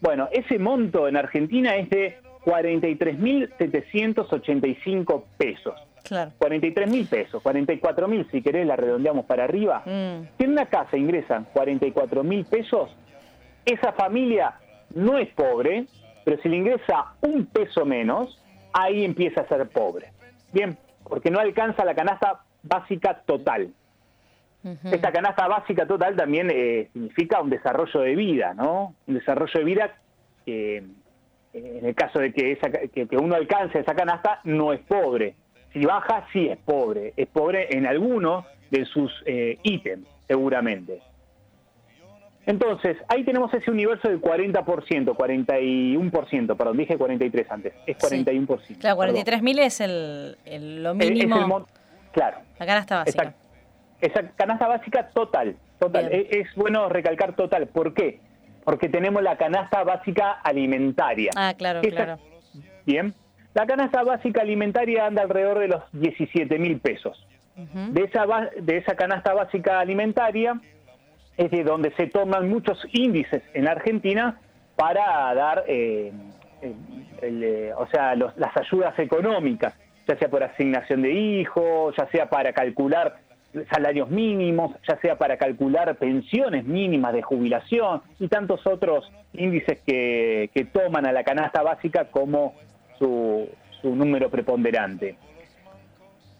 Bueno, 0.00 0.30
ese 0.32 0.58
monto 0.58 1.08
en 1.08 1.16
Argentina 1.18 1.76
es 1.76 1.90
de 1.90 2.16
43.785 2.44 5.24
pesos. 5.36 5.74
Claro. 6.02 6.32
43.000 6.38 7.08
pesos, 7.08 7.42
44.000 7.42 8.30
si 8.30 8.42
querés 8.42 8.66
la 8.66 8.76
redondeamos 8.76 9.24
para 9.24 9.44
arriba. 9.44 9.82
Mm. 9.86 10.28
Si 10.36 10.44
en 10.44 10.50
una 10.50 10.66
casa 10.66 10.98
ingresan 10.98 11.46
44.000 11.54 12.44
pesos, 12.44 12.94
esa 13.64 13.92
familia 13.92 14.56
no 14.94 15.16
es 15.18 15.30
pobre, 15.30 15.86
pero 16.24 16.36
si 16.42 16.50
le 16.50 16.56
ingresa 16.56 17.14
un 17.22 17.46
peso 17.46 17.86
menos, 17.86 18.38
ahí 18.72 19.04
empieza 19.04 19.42
a 19.42 19.48
ser 19.48 19.68
pobre. 19.68 20.12
Bien, 20.52 20.76
porque 21.08 21.30
no 21.30 21.38
alcanza 21.40 21.84
la 21.84 21.94
canasta 21.94 22.40
básica 22.62 23.22
total. 23.24 23.72
Esta 24.84 25.12
canasta 25.12 25.46
básica 25.46 25.86
total 25.86 26.16
también 26.16 26.50
eh, 26.50 26.88
significa 26.94 27.42
un 27.42 27.50
desarrollo 27.50 28.00
de 28.00 28.16
vida, 28.16 28.54
¿no? 28.54 28.94
Un 29.06 29.14
desarrollo 29.14 29.52
de 29.52 29.64
vida 29.64 29.94
que, 30.46 30.78
eh, 30.78 30.82
en 31.54 31.86
el 31.86 31.94
caso 31.94 32.18
de 32.18 32.32
que, 32.32 32.52
esa, 32.52 32.70
que, 32.70 33.06
que 33.06 33.16
uno 33.16 33.34
alcance 33.36 33.78
esa 33.78 33.94
canasta, 33.94 34.40
no 34.44 34.72
es 34.72 34.80
pobre. 34.80 35.34
Si 35.72 35.84
baja, 35.84 36.26
sí 36.32 36.48
es 36.48 36.58
pobre. 36.58 37.12
Es 37.16 37.28
pobre 37.28 37.68
en 37.76 37.86
alguno 37.86 38.44
de 38.70 38.84
sus 38.86 39.10
eh, 39.26 39.58
ítems, 39.62 40.06
seguramente. 40.28 41.00
Entonces, 42.46 42.98
ahí 43.08 43.24
tenemos 43.24 43.52
ese 43.54 43.70
universo 43.70 44.06
del 44.08 44.20
40%, 44.20 44.62
41%, 45.16 46.56
perdón, 46.56 46.76
dije 46.76 46.98
43 46.98 47.50
antes, 47.50 47.72
es 47.86 47.96
41%. 47.96 48.78
Claro, 48.80 48.98
perdón. 48.98 49.16
43.000 49.24 49.58
es 49.60 49.80
el, 49.80 50.36
el- 50.44 50.82
lo 50.82 50.92
Es- 50.92 51.00
es 51.00 51.06
el 51.06 51.12
mínimo. 51.14 51.48
mon- 51.48 51.66
claro, 52.12 52.38
la 52.58 52.66
canasta 52.66 52.96
básica. 52.98 53.34
esa, 54.02 54.20
esa 54.20 54.30
canasta 54.36 54.68
básica 54.68 55.08
total, 55.08 55.56
total. 55.78 56.12
Es, 56.12 56.26
es 56.48 56.54
bueno 56.54 56.88
recalcar 56.90 57.34
total, 57.34 57.66
¿por 57.68 57.94
qué? 57.94 58.20
Porque 58.64 58.88
tenemos 58.88 59.22
la 59.22 59.36
canasta 59.36 59.84
básica 59.84 60.32
alimentaria. 60.42 61.30
Ah, 61.36 61.54
claro, 61.56 61.80
claro. 61.82 62.18
Bien, 62.86 63.12
la 63.54 63.66
canasta 63.66 64.02
básica 64.02 64.40
alimentaria 64.40 65.06
anda 65.06 65.22
alrededor 65.22 65.58
de 65.58 65.68
los 65.68 65.82
17 65.92 66.58
mil 66.58 66.78
pesos. 66.80 67.26
De 67.56 68.02
esa, 68.02 68.26
de 68.60 68.78
esa 68.78 68.96
canasta 68.96 69.32
básica 69.32 69.78
alimentaria 69.78 70.60
es 71.36 71.50
de 71.52 71.62
donde 71.62 71.92
se 71.92 72.08
toman 72.08 72.48
muchos 72.48 72.84
índices 72.92 73.42
en 73.54 73.68
Argentina 73.68 74.40
para 74.76 75.32
dar, 75.34 75.64
eh, 75.68 76.12
el- 76.62 76.74
el, 77.22 77.44
eh, 77.44 77.72
o 77.76 77.86
sea, 77.88 78.16
los- 78.16 78.36
las 78.36 78.56
ayudas 78.56 78.98
económicas, 78.98 79.72
ya 80.08 80.16
sea 80.18 80.28
por 80.28 80.42
asignación 80.42 81.02
de 81.02 81.12
hijos, 81.12 81.94
ya 81.96 82.06
sea 82.08 82.28
para 82.28 82.52
calcular 82.52 83.14
salarios 83.70 84.10
mínimos, 84.10 84.72
ya 84.88 84.96
sea 85.00 85.16
para 85.16 85.36
calcular 85.36 85.94
pensiones 85.96 86.64
mínimas 86.64 87.12
de 87.12 87.22
jubilación 87.22 88.02
y 88.18 88.28
tantos 88.28 88.66
otros 88.66 89.10
índices 89.32 89.80
que, 89.86 90.50
que 90.54 90.64
toman 90.64 91.06
a 91.06 91.12
la 91.12 91.24
canasta 91.24 91.62
básica 91.62 92.06
como 92.10 92.54
su, 92.98 93.48
su 93.80 93.94
número 93.94 94.30
preponderante. 94.30 95.16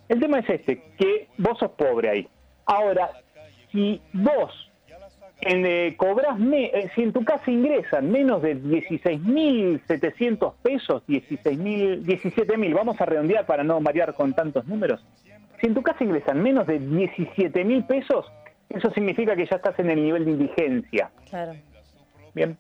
El 0.09 0.21
tema 0.21 0.39
es 0.41 0.49
este, 0.51 0.83
que 0.99 1.29
vos 1.39 1.59
sos 1.59 1.71
pobre 1.73 2.11
ahí. 2.11 2.29
Ahora, 2.67 3.11
si 3.73 4.01
vos 4.13 4.71
en, 5.41 5.67
eh, 5.67 5.95
cobras, 5.97 6.39
me- 6.39 6.67
eh, 6.67 6.91
si 6.95 7.03
en 7.03 7.13
tu 7.13 7.25
casa 7.25 7.51
ingresan 7.51 8.11
menos 8.11 8.41
de 8.43 8.55
16.700 8.57 10.55
pesos, 10.63 11.03
16.000, 11.09 12.03
17.000, 12.05 12.75
vamos 12.75 13.01
a 13.01 13.05
redondear 13.07 13.45
para 13.47 13.65
no 13.65 13.81
marear 13.81 14.15
con 14.15 14.33
tantos 14.35 14.67
números, 14.67 15.05
si 15.61 15.67
en 15.67 15.75
tu 15.75 15.83
casa 15.83 16.05
ingresan 16.05 16.43
menos 16.43 16.67
de 16.67 16.81
17.000 16.81 17.87
pesos, 17.87 18.27
eso 18.69 18.91
significa 18.91 19.37
que 19.37 19.47
ya 19.47 19.57
estás 19.57 19.79
en 19.79 19.91
el 19.91 20.03
nivel 20.03 20.25
de 20.25 20.31
indigencia. 20.33 21.11
Claro. 21.29 21.55
Bien. 22.35 22.57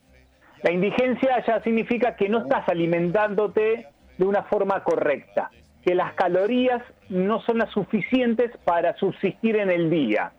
La 0.62 0.72
indigencia 0.72 1.44
ya 1.46 1.62
significa 1.62 2.16
que 2.16 2.28
no 2.28 2.38
estás 2.38 2.68
alimentándote 2.68 3.86
de 4.16 4.24
una 4.24 4.44
forma 4.44 4.82
correcta, 4.82 5.50
que 5.84 5.94
las 5.94 6.14
calorías 6.14 6.82
no 7.08 7.40
son 7.42 7.58
las 7.58 7.70
suficientes 7.70 8.50
para 8.64 8.96
subsistir 8.96 9.56
en 9.56 9.70
el 9.70 9.90
día. 9.90 10.32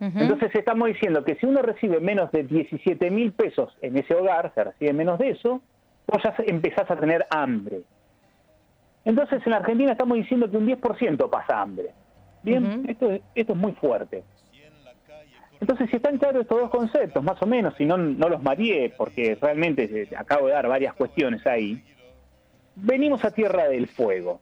Entonces 0.00 0.54
estamos 0.54 0.88
diciendo 0.88 1.24
que 1.24 1.34
si 1.36 1.46
uno 1.46 1.60
recibe 1.60 1.98
menos 2.00 2.30
de 2.30 2.44
17 2.44 3.10
mil 3.10 3.32
pesos 3.32 3.76
en 3.82 3.96
ese 3.98 4.14
hogar, 4.14 4.52
se 4.54 4.64
recibe 4.64 4.92
menos 4.92 5.18
de 5.18 5.30
eso, 5.30 5.60
vos 6.06 6.22
ya 6.22 6.34
empezás 6.46 6.88
a 6.90 6.96
tener 6.96 7.26
hambre. 7.30 7.82
Entonces 9.08 9.40
en 9.46 9.54
Argentina 9.54 9.92
estamos 9.92 10.18
diciendo 10.18 10.50
que 10.50 10.58
un 10.58 10.66
10% 10.66 11.30
pasa 11.30 11.62
hambre. 11.62 11.92
Bien, 12.42 12.84
esto, 12.86 13.10
es- 13.10 13.22
esto 13.34 13.54
es 13.54 13.58
muy 13.58 13.72
fuerte. 13.72 14.22
Entonces, 15.60 15.88
si 15.90 15.96
están 15.96 16.18
claros 16.18 16.42
estos 16.42 16.60
dos 16.60 16.70
conceptos, 16.70 17.24
más 17.24 17.40
o 17.42 17.46
menos, 17.46 17.74
si 17.76 17.84
no, 17.86 17.96
no 17.96 18.28
los 18.28 18.40
mareé, 18.42 18.94
porque 18.96 19.36
realmente 19.40 19.84
eh, 20.02 20.08
acabo 20.16 20.46
de 20.46 20.52
dar 20.52 20.68
varias 20.68 20.94
cuestiones 20.94 21.44
ahí, 21.46 21.82
venimos 22.76 23.24
a 23.24 23.30
Tierra 23.32 23.66
del 23.68 23.88
Fuego. 23.88 24.40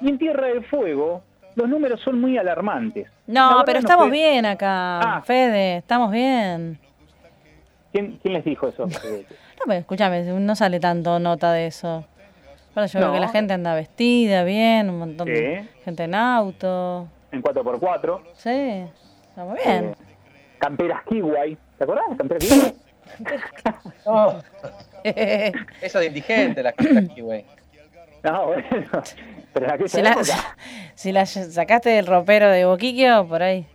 Y 0.00 0.08
en 0.08 0.18
Tierra 0.18 0.46
del 0.48 0.64
Fuego, 0.64 1.22
los 1.54 1.68
números 1.68 2.00
son 2.00 2.18
muy 2.20 2.38
alarmantes. 2.38 3.08
La 3.28 3.50
No, 3.50 3.62
pero 3.66 3.78
estamos 3.78 4.10
bien 4.10 4.46
acá, 4.46 4.98
Ah. 5.18 5.22
Fede, 5.22 5.76
estamos 5.76 6.10
bien. 6.10 6.80
¿Quién, 7.92 8.18
quién 8.22 8.34
les 8.34 8.44
dijo 8.44 8.68
eso? 8.68 8.86
No, 9.58 9.64
pero 9.66 9.80
escúchame, 9.80 10.22
no 10.22 10.54
sale 10.56 10.78
tanto 10.80 11.18
nota 11.18 11.52
de 11.52 11.66
eso. 11.66 12.04
Ahora 12.78 12.86
yo 12.86 13.00
veo 13.00 13.08
No. 13.08 13.14
que 13.14 13.20
la 13.20 13.28
gente 13.28 13.52
anda 13.54 13.74
vestida 13.74 14.44
bien, 14.44 14.88
un 14.88 15.00
montón 15.00 15.26
de 15.26 15.66
gente 15.84 16.04
en 16.04 16.14
auto. 16.14 17.08
en 17.32 17.42
4x4. 17.42 18.20
Sí, 18.34 18.84
estamos 19.30 19.56
bien. 19.64 19.84
eh, 19.86 19.94
camperas 20.60 21.02
Kiwi. 21.08 21.58
¿Te 21.76 21.82
acordás 21.82 22.04
de 22.10 22.16
camperas 22.18 22.44
Kiwi? 22.44 22.74
No, 24.06 24.40
eso 25.82 25.98
de 25.98 26.06
indigente, 26.06 26.62
la 26.62 26.72
gente 26.78 27.10
aquí, 27.10 27.20
güey. 27.20 27.44
no, 28.22 28.46
bueno. 28.46 28.62
Pero 29.52 29.66
en 29.66 29.72
aquella 29.72 29.88
si, 29.88 30.00
la, 30.02 30.10
época, 30.12 30.56
si 30.94 31.10
la 31.10 31.26
sacaste 31.26 31.90
del 31.90 32.06
ropero 32.06 32.48
de 32.48 32.64
Boquiquio, 32.64 33.26
por 33.26 33.42
ahí. 33.42 33.66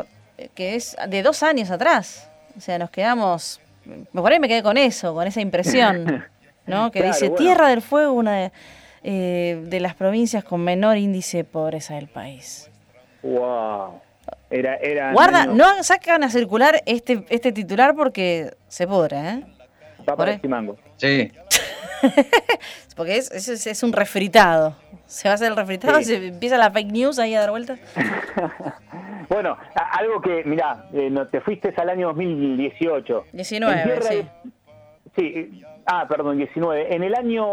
que 0.55 0.75
es 0.75 0.95
de 1.09 1.23
dos 1.23 1.43
años 1.43 1.71
atrás. 1.71 2.29
O 2.57 2.61
sea, 2.61 2.79
nos 2.79 2.91
quedamos. 2.91 3.61
Por 4.13 4.31
ahí 4.31 4.39
me 4.39 4.49
quedé 4.49 4.63
con 4.63 4.77
eso, 4.77 5.15
con 5.15 5.27
esa 5.27 5.41
impresión. 5.41 6.25
¿No? 6.67 6.91
Que 6.91 7.01
Claro, 7.01 7.15
dice 7.15 7.29
bueno. 7.29 7.45
Tierra 7.45 7.69
del 7.69 7.83
Fuego, 7.83 8.13
una 8.13 8.33
de, 8.37 8.53
eh, 9.05 9.61
de 9.65 9.81
las 9.81 9.95
provincias 9.95 10.43
con 10.45 10.63
menor 10.65 10.97
índice 10.97 11.39
de 11.39 11.45
pobreza 11.45 11.95
del 11.95 12.09
país. 12.09 12.71
Wow. 13.23 14.01
Era, 14.51 14.77
era 14.77 15.13
Guarda, 15.13 15.47
menos- 15.47 15.57
no 15.57 15.83
sacan 15.85 16.23
a 16.25 16.31
circular 16.31 16.83
este, 16.87 17.25
este 17.29 17.53
titular 17.53 17.95
porque 17.95 18.55
se 18.69 18.87
pudre, 18.87 19.17
¿eh? 19.19 19.43
va 20.01 20.05
por 20.05 20.17
para 20.17 20.41
Chimango. 20.41 20.77
Sí, 20.97 21.31
Porque 22.97 23.17
es, 23.17 23.31
es, 23.33 23.49
es- 23.49 23.67
es 23.67 23.83
un 23.83 23.93
refritado. 23.93 24.77
Se 25.07 25.29
va 25.29 25.33
a 25.33 25.35
hacer 25.35 25.49
el 25.51 25.57
refritado 25.57 25.99
Sí. 25.99 26.05
se 26.05 26.27
empieza 26.29 26.57
la 26.57 26.71
fake 26.71 26.91
news 26.93 27.19
ahí 27.19 27.35
a 27.35 27.41
dar 27.41 27.51
vueltas. 27.51 27.79
Bueno, 29.27 29.57
algo 29.93 30.21
que, 30.21 30.45
mirá, 30.45 30.85
eh, 30.93 31.09
no, 31.11 31.27
te 31.29 31.41
fuiste 31.41 31.73
al 31.79 31.89
año 31.89 32.09
2018. 32.09 33.25
19, 33.33 33.75
En 33.75 33.83
Tierra 33.85 34.03
sí. 34.03 34.15
del- 34.17 34.29
sí, 35.17 35.65
ah, 35.87 36.07
perdón, 36.09 36.37
19. 36.39 36.95
En 36.95 37.03
el 37.03 37.15
año, 37.15 37.47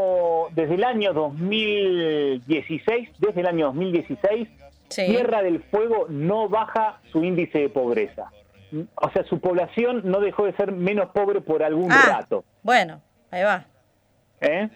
desde 0.54 0.76
el 0.76 0.84
año 0.84 1.14
2016, 1.14 3.10
desde 3.20 3.42
el 3.42 3.48
año 3.48 3.68
2016, 3.68 4.48
Sí. 4.90 5.06
Tierra 5.06 5.42
del 5.42 5.64
Fuego 5.64 6.08
no 6.10 6.50
baja 6.50 7.00
su 7.14 7.24
índice 7.24 7.60
de 7.60 7.70
pobreza. 7.70 8.30
O 8.96 9.10
sea, 9.12 9.24
su 9.24 9.40
población 9.40 10.02
no 10.04 10.20
dejó 10.20 10.44
de 10.46 10.52
ser 10.58 10.74
menos 10.74 11.12
pobre 11.12 11.40
por 11.40 11.64
algún 11.64 11.90
Ah, 11.94 12.04
rato. 12.20 12.44
bueno, 12.62 13.00
ahí 13.32 13.44
va. 13.44 13.64
¿eh? 14.42 14.68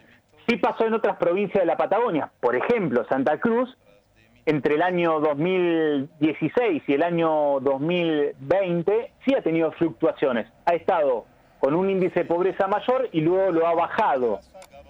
Sí 0.47 0.55
pasó 0.55 0.85
en 0.85 0.93
otras 0.93 1.17
provincias 1.17 1.61
de 1.61 1.65
la 1.65 1.75
Patagonia. 1.75 2.31
Por 2.39 2.55
ejemplo, 2.55 3.05
Santa 3.09 3.39
Cruz 3.41 3.75
entre 4.45 4.75
el 4.75 4.83
año 4.83 5.19
2016 5.19 6.83
y 6.87 6.93
el 6.93 7.03
año 7.03 7.59
2020 7.59 9.11
sí 9.25 9.33
ha 9.35 9.41
tenido 9.41 9.73
fluctuaciones. 9.73 10.47
Ha 10.65 10.75
estado 10.75 11.25
con 11.65 11.73
un 11.73 11.89
índice 11.89 12.19
de 12.19 12.25
pobreza 12.25 12.67
mayor 12.67 13.09
y 13.11 13.21
luego 13.21 13.49
lo 13.49 13.65
ha 13.65 13.73
bajado. 13.73 14.39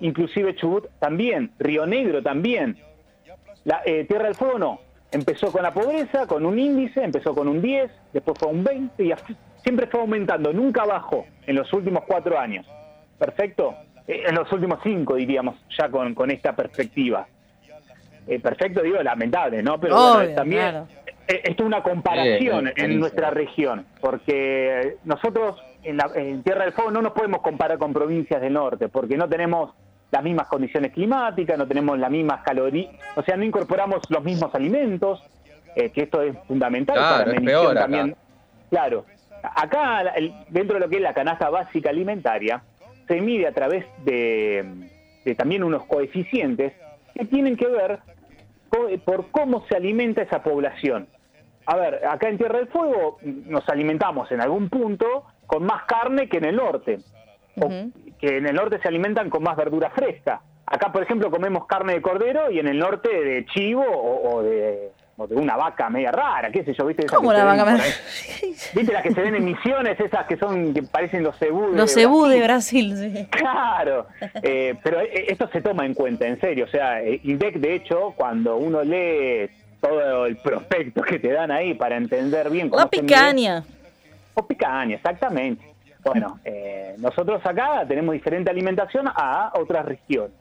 Inclusive 0.01 0.58
Chubut 0.58 0.89
también, 1.00 1.51
Río 1.58 1.86
Negro 1.86 2.22
también. 2.22 2.75
La, 3.63 3.82
eh, 3.86 4.03
Tierra 4.03 4.25
del 4.25 4.36
Fuego 4.36 4.60
no. 4.60 4.79
Empezó 5.10 5.53
con 5.53 5.63
la 5.63 5.74
pobreza, 5.74 6.27
con 6.27 6.46
un 6.46 6.60
índice, 6.60 7.01
empezó 7.01 7.34
con 7.34 7.48
un 7.48 7.62
10, 7.62 7.89
después 8.12 8.38
fue 8.38 8.50
un 8.50 8.65
20 8.65 9.05
y 9.05 9.13
siempre 9.63 9.88
fue 9.88 10.01
aumentando, 10.01 10.51
nunca 10.51 10.84
bajó 10.84 11.25
en 11.48 11.55
los 11.55 11.72
últimos 11.72 12.03
cuatro 12.03 12.38
años. 12.38 12.67
¿Perfecto? 13.17 13.74
Eh, 14.05 14.24
en 14.27 14.36
los 14.36 14.51
últimos 14.51 14.79
cinco, 14.84 15.15
diríamos, 15.15 15.55
ya 15.79 15.88
con, 15.88 16.13
con 16.13 16.29
esta 16.29 16.53
perspectiva. 16.58 17.25
Eh, 18.27 18.38
perfecto, 18.41 18.82
digo, 18.82 19.01
lamentable, 19.01 19.63
¿no? 19.63 19.79
Pero 19.79 20.27
también 20.36 20.88
esto 21.25 21.63
es 21.63 21.65
una 21.65 21.82
comparación 21.82 22.74
en 22.75 23.00
nuestra 23.00 23.29
región, 23.29 23.86
porque 24.01 24.98
nosotros 25.05 25.55
en, 25.86 25.98
la, 25.98 26.12
en 26.15 26.44
Tierra 26.44 26.65
del 26.65 26.74
Fuego 26.74 26.92
no 26.92 27.01
nos 27.01 27.13
podemos 27.13 27.42
comparar 27.42 27.77
con 27.77 27.94
provincias 27.94 28.42
del 28.42 28.54
norte, 28.54 28.89
porque 28.89 29.18
no 29.18 29.30
tenemos 29.30 29.74
las 30.12 30.24
mismas 30.24 30.48
condiciones 30.48 30.92
climáticas, 30.92 31.58
no 31.58 31.68
tenemos 31.68 31.98
las 32.00 32.10
mismas 32.10 32.42
calorías, 32.44 32.92
o 33.15 33.22
sea, 33.22 33.38
no 33.38 33.44
incorporamos 33.44 34.01
los 34.10 34.24
mismos 34.24 34.54
alimentos, 34.56 35.24
eh, 35.75 35.89
que 35.92 36.04
esto 36.04 36.22
es 36.22 36.36
fundamental 36.48 36.96
para 36.96 37.25
la 37.25 37.39
medición 37.39 37.75
también. 37.75 38.15
Claro, 38.70 39.06
acá 39.44 40.13
dentro 40.50 40.75
de 40.75 40.80
lo 40.80 40.89
que 40.89 40.98
es 40.98 41.01
la 41.01 41.13
canasta 41.13 41.50
básica 41.50 41.89
alimentaria, 41.89 42.63
se 43.08 43.22
mide 43.22 43.48
a 43.48 43.51
través 43.51 43.86
de, 44.04 44.89
también 45.38 45.63
unos 45.63 45.86
coeficientes 45.86 46.74
que 47.13 47.25
tienen 47.25 47.56
que 47.56 47.68
ver 47.68 48.00
por 49.06 49.30
cómo 49.32 49.65
se 49.68 49.75
alimenta 49.75 50.22
esa 50.22 50.42
población. 50.42 51.08
A 51.68 51.77
ver, 51.77 52.06
acá 52.06 52.30
en 52.30 52.38
Tierra 52.38 52.60
del 52.60 52.68
Fuego 52.68 53.18
nos 53.24 53.68
alimentamos 53.70 54.32
en 54.32 54.42
algún 54.42 54.70
punto 54.70 55.25
con 55.46 55.66
más 55.66 55.84
carne 55.86 56.28
que 56.30 56.38
en 56.38 56.46
el 56.46 56.56
norte 56.56 57.00
que 58.20 58.38
en 58.38 58.48
el 58.48 58.56
norte 58.56 58.80
se 58.82 58.88
alimentan 58.88 59.30
con 59.30 59.44
más 59.44 59.56
verdura 59.56 59.90
fresca. 59.90 60.42
Acá, 60.66 60.92
por 60.92 61.04
ejemplo, 61.04 61.30
comemos 61.30 61.68
carne 61.68 61.94
de 61.94 62.02
cordero 62.02 62.50
y 62.50 62.60
en 62.60 62.68
el 62.68 62.80
norte 62.80 63.10
de 63.10 63.46
chivo 63.46 63.84
o, 63.86 64.42
de, 64.42 64.90
una 65.30 65.56
vaca 65.56 65.90
media 65.90 66.12
rara, 66.12 66.50
qué 66.50 66.64
sé 66.64 66.74
yo, 66.74 66.86
¿viste? 66.88 67.06
¿Cómo 67.06 67.32
la 67.32 67.46
vaca 67.46 67.66
media 67.66 67.84
¿Viste 68.74 68.92
las 68.92 69.04
que 69.04 69.14
se 69.14 69.22
ven 69.22 69.36
en 69.36 69.46
misiones, 69.46 70.00
esas 70.00 70.25
que 70.25 70.38
son, 70.38 70.74
que 70.74 70.84
parecen 70.84 71.24
los 71.24 71.38
cebú 71.38 71.68
Los 71.74 71.94
cebú 71.94 72.25
de 72.25 72.42
Brasil, 72.42 72.98
sí. 72.98 73.28
Claro, 73.32 74.08
eh, 74.42 74.75
pero 74.84 75.00
eh, 75.02 75.25
esto 75.28 75.48
se 75.54 75.62
toma 75.62 75.86
en 75.86 75.94
cuenta, 75.94 76.25
en 76.28 76.40
serio. 76.42 76.66
O 76.66 76.70
sea, 76.70 77.02
eh, 77.02 77.22
INDEC, 77.24 77.58
de 77.58 77.75
hecho, 77.75 78.14
cuando 78.18 78.58
uno 78.58 78.82
lee 78.84 79.50
todo 79.80 80.25
el 80.25 80.38
prospecto 80.38 81.04
que 81.04 81.20
te 81.20 81.32
dan 81.32 81.52
ahí 81.52 81.75
para 81.75 81.96
entender 81.96 82.50
bien 82.50 82.70
cómo 82.70 82.82
La 82.82 82.90
picaña. 82.90 83.64
O 84.36 84.46
picaña, 84.46 84.96
exactamente. 84.96 85.74
Bueno, 86.04 86.39
eh, 86.46 86.96
nosotros 87.00 87.42
acá 87.44 87.84
tenemos 87.88 88.13
diferente 88.13 88.51
alimentación 88.51 89.08
a 89.08 89.51
otras 89.60 89.86
regiones. 89.86 90.38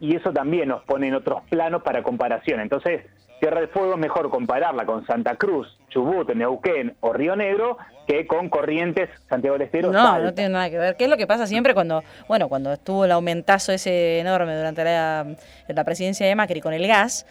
Y 0.00 0.16
eso 0.16 0.32
también 0.32 0.68
nos 0.68 0.82
pone 0.84 1.08
en 1.08 1.14
otros 1.14 1.42
planos 1.50 1.82
para 1.82 2.02
comparación. 2.02 2.60
Entonces, 2.60 3.02
Tierra 3.40 3.60
del 3.60 3.68
Fuego 3.68 3.92
es 3.94 3.98
mejor 3.98 4.30
compararla 4.30 4.86
con 4.86 5.06
Santa 5.06 5.36
Cruz, 5.36 5.66
Chubut, 5.88 6.30
Neuquén 6.34 6.94
o 7.00 7.12
Río 7.12 7.36
Negro 7.36 7.76
que 8.06 8.26
con 8.26 8.48
Corrientes, 8.48 9.08
Santiago 9.28 9.56
del 9.56 9.66
Estero. 9.66 9.92
No, 9.92 10.18
no 10.18 10.34
tiene 10.34 10.50
nada 10.50 10.68
que 10.68 10.78
ver. 10.78 10.96
¿Qué 10.96 11.04
es 11.04 11.10
lo 11.10 11.16
que 11.16 11.26
pasa 11.26 11.46
siempre 11.46 11.74
cuando, 11.74 12.02
bueno, 12.28 12.48
cuando 12.48 12.72
estuvo 12.72 13.04
el 13.04 13.12
aumentazo 13.12 13.72
ese 13.72 14.18
enorme 14.18 14.56
durante 14.56 14.82
la, 14.82 15.26
la 15.68 15.84
presidencia 15.84 16.26
de 16.26 16.34
Macri 16.34 16.60
con 16.60 16.72
el 16.72 16.86
gas? 16.86 17.26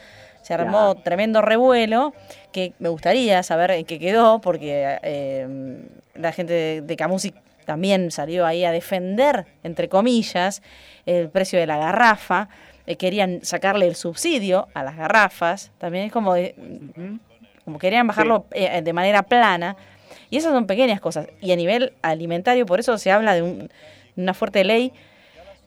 Se 0.50 0.56
armó 0.56 0.96
tremendo 0.96 1.44
revuelo 1.44 2.12
que 2.52 2.74
me 2.80 2.90
gustaría 2.90 3.44
saber 3.44 3.70
en 3.70 3.86
qué 3.86 4.00
quedó, 4.00 4.42
porque 4.42 4.98
eh, 5.04 5.48
la 6.16 6.32
gente 6.32 6.54
de, 6.54 6.82
de 6.82 7.24
también 7.66 8.10
salió 8.10 8.48
ahí 8.48 8.66
a 8.66 8.72
defender, 8.72 9.46
entre 9.62 9.90
comillas, 9.90 10.64
el 11.06 11.30
precio 11.30 11.60
de 11.60 11.68
la 11.68 11.78
garrafa. 11.78 12.50
Eh, 12.88 12.96
querían 12.96 13.42
sacarle 13.44 13.86
el 13.86 13.96
subsidio 13.96 14.70
a 14.74 14.82
las 14.82 14.98
garrafas. 14.98 15.72
También 15.78 16.06
es 16.06 16.12
como, 16.12 16.34
como 17.64 17.78
querían 17.78 18.08
bajarlo 18.08 18.48
eh, 18.50 18.82
de 18.82 18.94
manera 18.94 19.22
plana. 19.22 19.78
Y 20.32 20.38
esas 20.38 20.52
son 20.52 20.66
pequeñas 20.66 21.00
cosas. 21.00 21.28
Y 21.42 21.52
a 21.52 21.56
nivel 21.56 21.94
alimentario, 22.02 22.66
por 22.66 22.80
eso 22.80 22.98
se 22.98 23.12
habla 23.12 23.36
de 23.36 23.70
una 24.16 24.34
fuerte 24.34 24.64
ley 24.64 24.94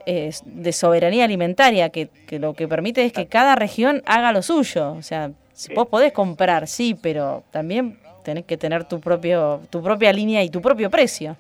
de 0.07 0.73
soberanía 0.73 1.25
alimentaria, 1.25 1.91
que, 1.91 2.09
que, 2.27 2.39
lo 2.39 2.55
que 2.55 2.69
permite 2.69 3.05
es 3.05 3.13
que 3.13 3.27
cada 3.27 3.55
región 3.55 4.03
haga 4.07 4.33
lo 4.33 4.43
suyo. 4.43 4.93
O 4.93 5.03
sea, 5.03 5.31
si 5.53 5.75
vos 5.75 5.87
podés 5.89 6.13
comprar, 6.13 6.67
sí, 6.67 6.97
pero 7.01 7.45
también 7.51 7.99
tenés 8.23 8.45
que 8.45 8.57
tener 8.57 8.85
tu 8.85 9.01
propio 9.01 9.61
tu 9.71 9.83
propia 9.83 10.13
línea 10.13 10.43
y 10.43 10.51
tu 10.51 10.61
propio 10.61 10.91
precio. 10.91 11.37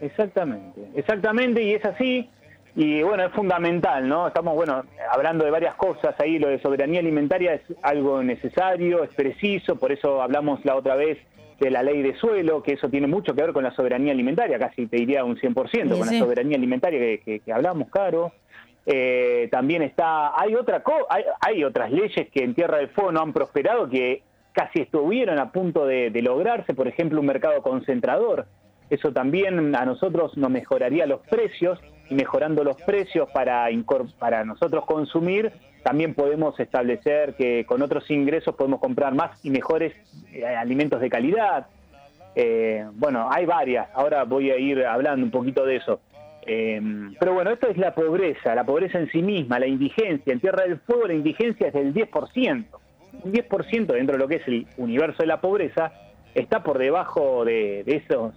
Exactamente, 0.00 0.80
exactamente, 0.94 1.62
y 1.62 1.74
es 1.74 1.84
así. 1.84 2.28
Y 2.76 3.02
bueno, 3.02 3.24
es 3.24 3.32
fundamental, 3.32 4.06
¿no? 4.06 4.28
Estamos, 4.28 4.54
bueno, 4.54 4.84
hablando 5.10 5.46
de 5.46 5.50
varias 5.50 5.74
cosas 5.76 6.14
ahí, 6.20 6.38
lo 6.38 6.48
de 6.48 6.60
soberanía 6.60 7.00
alimentaria 7.00 7.54
es 7.54 7.62
algo 7.80 8.22
necesario, 8.22 9.02
es 9.02 9.08
preciso, 9.14 9.76
por 9.76 9.92
eso 9.92 10.20
hablamos 10.20 10.62
la 10.62 10.76
otra 10.76 10.94
vez 10.94 11.16
de 11.58 11.70
la 11.70 11.82
ley 11.82 12.02
de 12.02 12.14
suelo, 12.16 12.62
que 12.62 12.74
eso 12.74 12.90
tiene 12.90 13.06
mucho 13.06 13.34
que 13.34 13.40
ver 13.40 13.54
con 13.54 13.64
la 13.64 13.74
soberanía 13.74 14.12
alimentaria, 14.12 14.58
casi 14.58 14.86
te 14.88 14.98
diría 14.98 15.24
un 15.24 15.36
100%, 15.36 15.96
con 15.96 16.06
la 16.06 16.18
soberanía 16.18 16.58
alimentaria 16.58 17.18
que, 17.18 17.40
hablamos, 17.50 17.88
Caro. 17.88 18.32
Eh, 18.84 19.48
también 19.50 19.82
está, 19.82 20.38
hay, 20.38 20.54
otra 20.54 20.82
hay, 21.08 21.24
hay, 21.40 21.64
otras 21.64 21.90
leyes 21.90 22.28
que 22.30 22.44
en 22.44 22.54
Tierra 22.54 22.76
del 22.76 22.90
Fuego 22.90 23.10
no 23.10 23.20
han 23.22 23.32
prosperado, 23.32 23.88
que 23.88 24.22
casi 24.52 24.82
estuvieron 24.82 25.38
a 25.38 25.50
punto 25.50 25.86
de, 25.86 26.10
lograrse, 26.22 26.74
por 26.74 26.88
ejemplo, 26.88 27.20
un 27.20 27.26
mercado 27.26 27.62
concentrador. 27.62 28.46
Eso 28.90 29.12
también 29.12 29.74
a 29.74 29.84
nosotros 29.86 30.36
nos 30.36 30.50
mejoraría 30.50 31.06
los 31.06 31.20
precios 31.22 31.80
y 32.08 32.14
mejorando 32.14 32.64
los 32.64 32.76
precios 32.82 33.28
para, 33.30 33.68
para 34.18 34.44
nosotros 34.44 34.84
consumir, 34.86 35.52
también 35.82 36.14
podemos 36.14 36.58
establecer 36.58 37.34
que 37.34 37.64
con 37.64 37.82
otros 37.82 38.10
ingresos 38.10 38.54
podemos 38.54 38.80
comprar 38.80 39.14
más 39.14 39.44
y 39.44 39.50
mejores 39.50 39.92
eh, 40.32 40.44
alimentos 40.44 41.00
de 41.00 41.08
calidad. 41.08 41.66
Eh, 42.34 42.84
bueno, 42.94 43.28
hay 43.30 43.46
varias, 43.46 43.88
ahora 43.94 44.24
voy 44.24 44.50
a 44.50 44.58
ir 44.58 44.84
hablando 44.84 45.24
un 45.24 45.30
poquito 45.30 45.64
de 45.64 45.76
eso. 45.76 46.00
Eh, 46.46 46.80
pero 47.18 47.34
bueno, 47.34 47.50
esto 47.50 47.68
es 47.68 47.76
la 47.76 47.94
pobreza, 47.94 48.54
la 48.54 48.64
pobreza 48.64 48.98
en 48.98 49.10
sí 49.10 49.22
misma, 49.22 49.58
la 49.58 49.66
indigencia. 49.66 50.32
En 50.32 50.40
Tierra 50.40 50.64
del 50.64 50.78
Fuego 50.78 51.06
la 51.06 51.14
indigencia 51.14 51.68
es 51.68 51.74
del 51.74 51.92
10%. 51.92 52.64
Un 53.24 53.32
10% 53.32 53.86
dentro 53.86 54.12
de 54.14 54.18
lo 54.18 54.28
que 54.28 54.36
es 54.36 54.48
el 54.48 54.66
universo 54.76 55.22
de 55.22 55.26
la 55.26 55.40
pobreza 55.40 55.92
está 56.34 56.62
por 56.62 56.78
debajo 56.78 57.44
de, 57.44 57.80
esos 57.86 58.34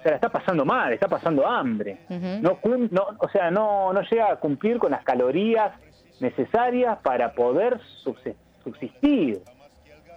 o 0.00 0.02
sea, 0.02 0.12
la 0.12 0.16
está 0.16 0.30
pasando 0.30 0.64
mal, 0.64 0.92
está 0.94 1.08
pasando 1.08 1.46
hambre. 1.46 1.98
no, 2.08 2.58
no, 2.90 3.06
o 3.18 3.28
sea, 3.28 3.50
no, 3.50 3.92
no 3.92 4.00
llega 4.00 4.32
a 4.32 4.36
cumplir 4.36 4.78
con 4.78 4.92
las 4.92 5.04
calorías 5.04 5.72
necesarias 6.20 6.98
para 7.02 7.32
poder 7.32 7.78
subsistir. 8.62 9.40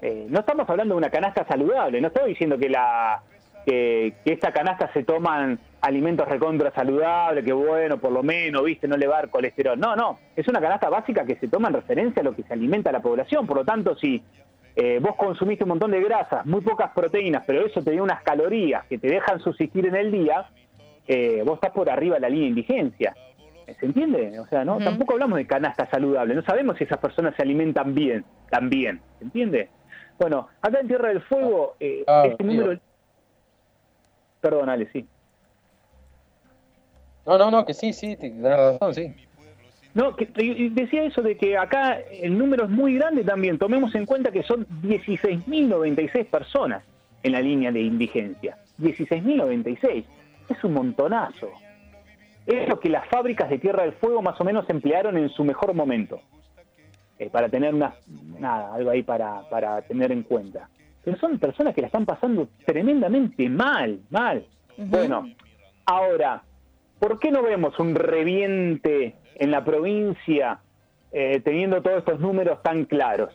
Eh, 0.01 0.25
no 0.29 0.39
estamos 0.39 0.69
hablando 0.69 0.95
de 0.95 0.99
una 0.99 1.09
canasta 1.09 1.45
saludable, 1.45 1.99
no 1.99 2.07
estoy 2.07 2.29
diciendo 2.29 2.57
que 2.57 2.69
la 2.69 3.21
que, 3.65 4.13
esta 4.25 4.51
canasta 4.51 4.91
se 4.93 5.03
toman 5.03 5.59
alimentos 5.81 6.27
recontra 6.27 6.71
saludables, 6.71 7.43
que 7.43 7.53
bueno, 7.53 7.97
por 7.97 8.11
lo 8.11 8.23
menos, 8.23 8.63
viste, 8.63 8.87
no 8.87 8.95
le 8.95 9.07
va 9.07 9.15
a 9.15 9.21
dar 9.21 9.29
colesterol. 9.29 9.77
No, 9.77 9.95
no, 9.97 10.19
es 10.35 10.47
una 10.47 10.61
canasta 10.61 10.89
básica 10.89 11.25
que 11.25 11.35
se 11.35 11.49
toma 11.49 11.67
en 11.67 11.75
referencia 11.75 12.21
a 12.21 12.25
lo 12.25 12.35
que 12.35 12.43
se 12.43 12.53
alimenta 12.53 12.91
la 12.91 13.01
población. 13.01 13.45
Por 13.45 13.57
lo 13.57 13.65
tanto, 13.65 13.95
si 13.95 14.21
eh, 14.75 14.99
vos 14.99 15.15
consumiste 15.15 15.63
un 15.63 15.69
montón 15.69 15.91
de 15.91 16.01
grasas, 16.01 16.45
muy 16.45 16.61
pocas 16.61 16.91
proteínas, 16.91 17.43
pero 17.45 17.65
eso 17.65 17.81
te 17.81 17.91
dio 17.91 18.03
unas 18.03 18.23
calorías 18.23 18.85
que 18.87 18.97
te 18.97 19.07
dejan 19.07 19.39
subsistir 19.39 19.85
en 19.85 19.95
el 19.95 20.11
día, 20.11 20.49
eh, 21.07 21.43
vos 21.45 21.55
estás 21.55 21.71
por 21.71 21.89
arriba 21.89 22.15
de 22.15 22.21
la 22.21 22.29
línea 22.29 22.45
de 22.45 22.49
indigencia. 22.49 23.15
¿Se 23.79 23.85
entiende? 23.85 24.39
O 24.39 24.47
sea, 24.47 24.65
no, 24.65 24.77
tampoco 24.79 25.13
hablamos 25.13 25.37
de 25.37 25.47
canasta 25.47 25.89
saludable, 25.89 26.35
no 26.35 26.43
sabemos 26.43 26.77
si 26.77 26.83
esas 26.83 26.97
personas 26.97 27.35
se 27.35 27.43
alimentan 27.43 27.93
bien, 27.93 28.25
también, 28.49 29.01
¿se 29.19 29.25
entiende? 29.25 29.69
Bueno, 30.19 30.49
acá 30.61 30.79
en 30.79 30.87
Tierra 30.87 31.09
del 31.09 31.21
Fuego, 31.21 31.75
eh, 31.79 32.03
ah, 32.07 32.25
este 32.27 32.43
número... 32.43 32.79
Perdón, 34.41 34.69
Ale, 34.69 34.89
sí. 34.91 35.07
No, 37.25 37.37
no, 37.37 37.49
no, 37.49 37.65
que 37.65 37.73
sí, 37.73 37.93
sí, 37.93 38.17
tenés 38.17 38.43
razón, 38.43 38.93
sí. 38.93 39.15
No, 39.93 40.15
que, 40.15 40.25
decía 40.71 41.03
eso 41.03 41.21
de 41.21 41.37
que 41.37 41.57
acá 41.57 41.99
el 42.21 42.37
número 42.37 42.65
es 42.65 42.69
muy 42.69 42.95
grande 42.95 43.23
también. 43.23 43.57
Tomemos 43.57 43.93
en 43.95 44.05
cuenta 44.05 44.31
que 44.31 44.43
son 44.43 44.65
16.096 44.81 46.25
personas 46.25 46.83
en 47.21 47.31
la 47.31 47.41
línea 47.41 47.71
de 47.71 47.81
indigencia. 47.81 48.57
16.096. 48.79 50.03
Es 50.49 50.63
un 50.63 50.73
montonazo 50.73 51.49
es 52.45 52.67
lo 52.67 52.79
que 52.79 52.89
las 52.89 53.07
fábricas 53.07 53.49
de 53.49 53.57
Tierra 53.57 53.83
del 53.83 53.93
Fuego 53.93 54.21
más 54.21 54.39
o 54.39 54.43
menos 54.43 54.69
emplearon 54.69 55.17
en 55.17 55.29
su 55.29 55.43
mejor 55.43 55.73
momento. 55.73 56.19
Eh, 57.19 57.29
para 57.29 57.47
tener 57.47 57.73
una, 57.73 57.93
nada, 58.39 58.73
algo 58.73 58.89
ahí 58.89 59.03
para, 59.03 59.47
para 59.49 59.81
tener 59.83 60.11
en 60.11 60.23
cuenta. 60.23 60.69
Pero 61.03 61.17
son 61.17 61.37
personas 61.37 61.73
que 61.73 61.81
la 61.81 61.87
están 61.87 62.05
pasando 62.05 62.47
tremendamente 62.65 63.49
mal, 63.49 63.99
mal. 64.09 64.45
Bueno, 64.77 65.29
ahora, 65.85 66.43
¿por 66.99 67.19
qué 67.19 67.31
no 67.31 67.43
vemos 67.43 67.77
un 67.79 67.95
reviente 67.95 69.15
en 69.35 69.51
la 69.51 69.63
provincia 69.63 70.59
eh, 71.11 71.39
teniendo 71.43 71.81
todos 71.81 71.99
estos 71.99 72.19
números 72.19 72.61
tan 72.63 72.85
claros? 72.85 73.33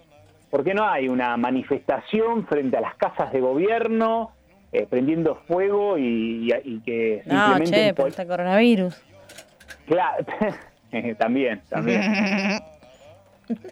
¿Por 0.51 0.65
qué 0.65 0.75
no 0.75 0.89
hay 0.89 1.09
una 1.09 1.37
manifestación 1.37 2.47
frente 2.47 2.77
a 2.77 2.81
las 2.81 2.95
casas 2.97 3.33
de 3.33 3.41
gobierno, 3.41 4.31
eh, 4.73 4.87
prendiendo 4.89 5.37
fuego 5.47 5.99
y, 5.99 6.51
y- 6.53 6.61
y 6.65 6.81
que 6.81 7.23
No, 7.27 7.35
simplemente... 7.57 7.71
che, 7.89 7.95
por 7.95 8.05
pol- 8.05 8.09
este 8.11 8.27
coronavirus. 8.27 9.05
Claro, 9.87 10.25
también, 11.19 11.61
también. 11.69 12.03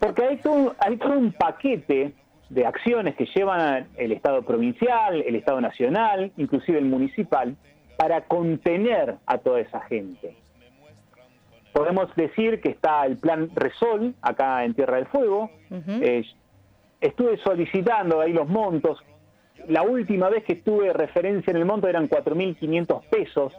Porque 0.01 0.23
hay 0.25 0.37
todo, 0.39 0.75
hay 0.79 0.97
todo 0.97 1.19
un 1.19 1.33
paquete 1.33 2.13
de 2.49 2.67
acciones 2.67 3.15
que 3.17 3.27
llevan 3.35 3.89
el 3.97 4.13
Estado 4.13 4.43
provincial, 4.43 5.21
el 5.27 5.35
Estado 5.37 5.61
nacional, 5.61 6.33
inclusive 6.37 6.79
el 6.79 6.87
municipal, 6.87 7.57
para 7.99 8.23
contener 8.23 9.17
a 9.27 9.39
toda 9.39 9.61
esa 9.61 9.81
gente. 9.81 10.37
Podemos 11.77 12.09
decir 12.17 12.63
que 12.63 12.71
está 12.71 13.05
el 13.05 13.19
plan 13.19 13.51
Resol, 13.55 14.15
acá 14.23 14.65
en 14.65 14.73
Tierra 14.73 14.97
del 14.97 15.05
Fuego. 15.09 15.51
Eh, 15.71 16.25
estuve 17.03 17.37
solicitando 17.37 18.23
ahí 18.23 18.33
los 18.33 18.49
montos. 18.49 18.99
La 19.69 19.83
última 19.83 20.31
vez 20.31 20.43
que 20.45 20.55
estuve 20.55 20.95
referencia 20.95 21.51
en 21.51 21.59
el 21.59 21.67
monto 21.67 21.87
eran 21.87 22.09
4.500 22.09 23.03
pesos. 23.11 23.53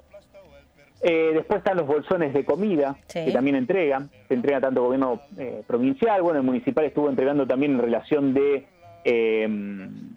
Eh, 1.03 1.29
después 1.35 1.59
están 1.59 1.77
los 1.77 1.85
bolsones 1.85 2.33
de 2.33 2.43
comida 2.43 2.95
Sí. 3.05 3.25
que 3.25 3.31
también 3.31 3.55
entregan. 3.55 4.09
Se 4.27 4.33
entrega 4.33 4.61
tanto 4.61 4.81
gobierno 4.81 5.21
eh, 5.37 5.61
provincial, 5.67 6.23
bueno, 6.23 6.39
el 6.39 6.45
municipal 6.45 6.85
estuvo 6.85 7.11
entregando 7.11 7.45
también 7.45 7.73
en 7.73 7.81
relación 7.81 8.33
de 8.33 8.65
eh, 9.05 9.47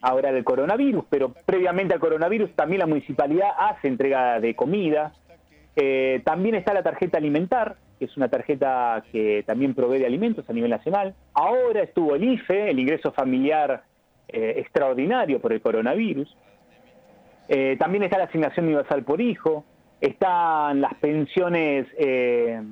ahora 0.01 0.33
del 0.33 0.43
coronavirus, 0.43 1.05
pero 1.11 1.35
previamente 1.45 1.93
al 1.93 2.01
coronavirus 2.01 2.51
también 2.57 2.79
la 2.79 2.87
municipalidad 2.87 3.51
hace 3.59 3.89
entrega 3.89 4.41
de 4.41 4.57
comida. 4.57 5.13
Eh, 5.77 6.23
también 6.25 6.55
está 6.55 6.73
la 6.75 6.83
tarjeta 6.83 7.19
alimentar, 7.19 7.77
que 8.01 8.07
es 8.07 8.17
una 8.17 8.29
tarjeta 8.29 9.05
que 9.13 9.45
también 9.47 9.75
provee 9.75 10.07
alimentos 10.07 10.49
a 10.49 10.55
nivel 10.55 10.71
nacional. 10.71 11.15
Ahora 11.35 11.83
estuvo 11.83 12.15
el 12.15 12.25
IFE, 12.25 12.71
el 12.71 12.79
ingreso 12.79 13.13
familiar 13.13 13.83
eh, 14.27 14.55
extraordinario 14.57 15.39
por 15.39 15.53
el 15.53 15.61
coronavirus. 15.61 16.35
Eh, 17.49 17.77
también 17.79 18.03
está 18.05 18.17
la 18.17 18.25
asignación 18.25 18.65
universal 18.65 19.05
por 19.05 19.21
hijo, 19.21 19.67
están 20.01 20.81
las 20.81 20.95
pensiones, 20.95 21.87
eh, 21.99 22.63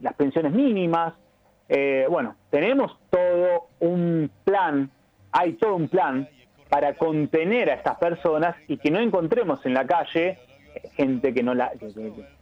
las 0.00 0.14
pensiones 0.14 0.52
mínimas. 0.52 1.14
Bueno, 2.10 2.36
tenemos 2.50 2.98
todo 3.10 3.68
un 3.80 4.30
plan, 4.44 4.90
hay 5.32 5.54
todo 5.54 5.76
un 5.76 5.88
plan 5.88 6.28
para 6.68 6.92
contener 6.94 7.70
a 7.70 7.74
estas 7.74 7.96
personas 7.96 8.54
y 8.68 8.76
que 8.76 8.90
no 8.90 9.00
encontremos 9.00 9.64
en 9.64 9.72
la 9.74 9.86
calle 9.86 10.38
gente 10.94 11.32
que 11.32 11.42
no 11.42 11.54
la, 11.54 11.72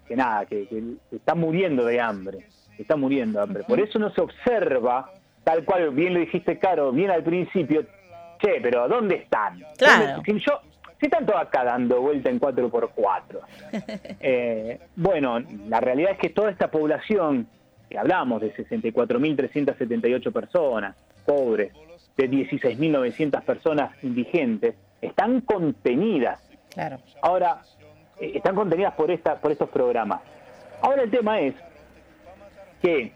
que 0.06 0.16
nada, 0.16 0.46
que, 0.46 0.66
que 0.68 0.82
está 1.16 1.34
muriendo 1.34 1.84
de 1.84 2.00
hambre, 2.00 2.46
está 2.78 2.96
muriendo 2.96 3.38
de 3.38 3.44
hambre. 3.44 3.64
Por 3.64 3.80
eso 3.80 3.98
no 3.98 4.10
se 4.10 4.20
observa, 4.20 5.10
tal 5.44 5.64
cual 5.64 5.90
bien 5.90 6.14
lo 6.14 6.20
dijiste, 6.20 6.58
Caro, 6.58 6.92
bien 6.92 7.10
al 7.10 7.22
principio, 7.22 7.84
che, 8.40 8.60
pero 8.62 8.88
¿dónde 8.88 9.16
están? 9.16 9.62
Claro. 9.78 10.16
¿Dónde- 10.16 10.32
si 10.32 10.38
yo, 10.46 10.60
si 11.00 11.06
están 11.06 11.26
todos 11.26 11.40
acá 11.40 11.64
dando 11.64 12.00
vuelta 12.00 12.30
en 12.30 12.40
4x4. 12.40 13.40
Eh, 14.20 14.80
bueno, 14.96 15.38
la 15.68 15.80
realidad 15.80 16.12
es 16.12 16.18
que 16.18 16.30
toda 16.30 16.50
esta 16.50 16.70
población, 16.70 17.46
que 17.88 17.98
hablamos 17.98 18.40
de 18.40 18.52
64.378 18.54 20.32
personas 20.32 20.96
pobres, 21.24 21.72
de 22.16 22.30
16.900 22.30 23.42
personas 23.42 23.92
indigentes, 24.02 24.74
están 25.02 25.42
contenidas. 25.42 26.40
Claro. 26.72 26.98
Ahora, 27.22 27.60
eh, 28.20 28.32
están 28.34 28.54
contenidas 28.54 28.94
por, 28.94 29.10
esta, 29.10 29.36
por 29.36 29.52
estos 29.52 29.68
programas. 29.70 30.20
Ahora 30.82 31.02
el 31.02 31.10
tema 31.10 31.40
es 31.40 31.54
que 32.82 33.12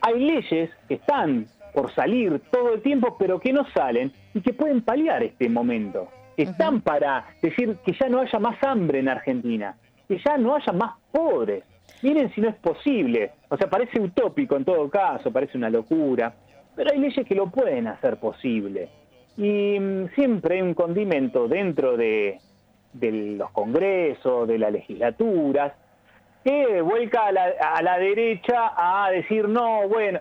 hay 0.00 0.20
leyes 0.20 0.70
que 0.88 0.94
están 0.94 1.46
por 1.72 1.92
salir 1.94 2.40
todo 2.50 2.74
el 2.74 2.82
tiempo, 2.82 3.16
pero 3.18 3.40
que 3.40 3.52
no 3.52 3.66
salen 3.70 4.12
y 4.32 4.40
que 4.40 4.52
pueden 4.52 4.82
paliar 4.82 5.22
este 5.22 5.48
momento. 5.48 6.08
Que 6.36 6.44
están 6.44 6.80
para 6.80 7.26
decir 7.42 7.76
que 7.84 7.92
ya 7.92 8.08
no 8.08 8.20
haya 8.20 8.38
más 8.38 8.62
hambre 8.64 8.98
en 8.98 9.08
Argentina, 9.08 9.76
que 10.08 10.18
ya 10.24 10.36
no 10.36 10.54
haya 10.56 10.72
más 10.72 10.96
pobres. 11.12 11.64
Miren 12.02 12.32
si 12.34 12.40
no 12.40 12.48
es 12.48 12.56
posible. 12.56 13.32
O 13.48 13.56
sea, 13.56 13.70
parece 13.70 14.00
utópico 14.00 14.56
en 14.56 14.64
todo 14.64 14.88
caso, 14.90 15.32
parece 15.32 15.56
una 15.56 15.70
locura, 15.70 16.34
pero 16.74 16.90
hay 16.92 16.98
leyes 16.98 17.26
que 17.26 17.34
lo 17.34 17.50
pueden 17.50 17.86
hacer 17.86 18.16
posible. 18.18 18.88
Y 19.36 19.78
mm, 19.78 20.08
siempre 20.14 20.56
hay 20.56 20.62
un 20.62 20.74
condimento 20.74 21.48
dentro 21.48 21.96
de, 21.96 22.38
de 22.94 23.12
los 23.36 23.50
congresos, 23.50 24.48
de 24.48 24.58
las 24.58 24.72
legislaturas, 24.72 25.72
que 26.42 26.80
vuelca 26.80 27.26
a 27.26 27.32
la, 27.32 27.44
a 27.60 27.82
la 27.82 27.98
derecha 27.98 28.72
a 28.76 29.10
decir, 29.10 29.48
no, 29.48 29.86
bueno, 29.88 30.20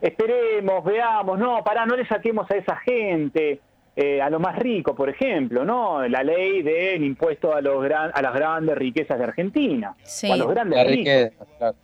esperemos, 0.00 0.84
veamos, 0.84 1.38
no, 1.38 1.62
pará, 1.64 1.86
no 1.86 1.96
le 1.96 2.06
saquemos 2.06 2.50
a 2.50 2.54
esa 2.56 2.76
gente, 2.76 3.60
eh, 3.96 4.22
a 4.22 4.30
lo 4.30 4.38
más 4.38 4.56
rico, 4.56 4.94
por 4.94 5.08
ejemplo, 5.08 5.64
¿no? 5.64 6.06
La 6.06 6.22
ley 6.22 6.62
del 6.62 7.02
impuesto 7.02 7.54
a, 7.54 7.60
los 7.60 7.82
gran, 7.82 8.10
a 8.14 8.22
las 8.22 8.32
grandes 8.34 8.76
riquezas 8.76 9.18
de 9.18 9.24
Argentina, 9.24 9.94
Sí. 10.02 10.30
o 10.30 10.34
a 10.34 10.36
los 10.36 10.48
grandes 10.50 10.76
La 10.78 10.84
ricos. 10.84 10.98
riqueza, 10.98 11.44
claro. 11.58 11.76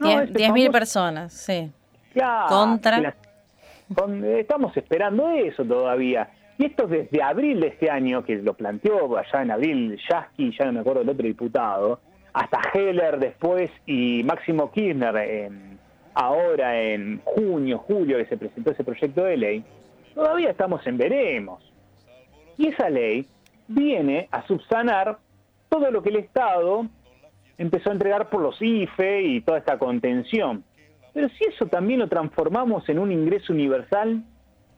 No, 0.00 0.08
Diez- 0.08 0.22
este 0.28 0.38
10.000 0.38 0.48
famoso- 0.66 0.72
personas, 0.72 1.32
sí. 1.32 1.70
Claro, 2.14 2.46
Contra. 2.48 3.14
con- 3.94 4.24
estamos 4.24 4.76
esperando 4.76 5.28
eso 5.30 5.64
todavía. 5.64 6.28
Y 6.58 6.64
esto 6.66 6.86
desde 6.88 7.22
abril 7.22 7.60
de 7.60 7.68
este 7.68 7.88
año, 7.90 8.24
que 8.24 8.36
lo 8.36 8.54
planteó 8.54 9.16
allá 9.16 9.42
en 9.42 9.50
abril 9.52 9.98
Yasky, 10.10 10.52
ya 10.58 10.64
no 10.66 10.72
me 10.72 10.80
acuerdo 10.80 11.02
el 11.02 11.08
otro 11.08 11.24
diputado, 11.26 12.00
hasta 12.32 12.60
Heller 12.74 13.18
después 13.18 13.70
y 13.86 14.22
Máximo 14.24 14.70
Kirchner 14.72 15.16
en- 15.16 15.78
ahora 16.14 16.80
en 16.80 17.20
junio, 17.24 17.78
julio, 17.78 18.18
que 18.18 18.26
se 18.26 18.36
presentó 18.36 18.72
ese 18.72 18.82
proyecto 18.82 19.22
de 19.24 19.36
ley, 19.36 19.64
todavía 20.14 20.50
estamos 20.50 20.84
en 20.86 20.98
veremos. 20.98 21.62
Y 22.56 22.68
esa 22.68 22.90
ley 22.90 23.24
viene 23.68 24.28
a 24.32 24.44
subsanar 24.46 25.18
todo 25.68 25.90
lo 25.92 26.02
que 26.02 26.08
el 26.08 26.16
Estado 26.16 26.86
empezó 27.56 27.90
a 27.90 27.92
entregar 27.92 28.28
por 28.30 28.40
los 28.40 28.60
IFE 28.60 29.22
y 29.22 29.40
toda 29.42 29.58
esta 29.58 29.78
contención. 29.78 30.64
Pero 31.14 31.28
si 31.30 31.44
eso 31.44 31.66
también 31.66 32.00
lo 32.00 32.08
transformamos 32.08 32.88
en 32.88 32.98
un 32.98 33.12
ingreso 33.12 33.52
universal, 33.52 34.24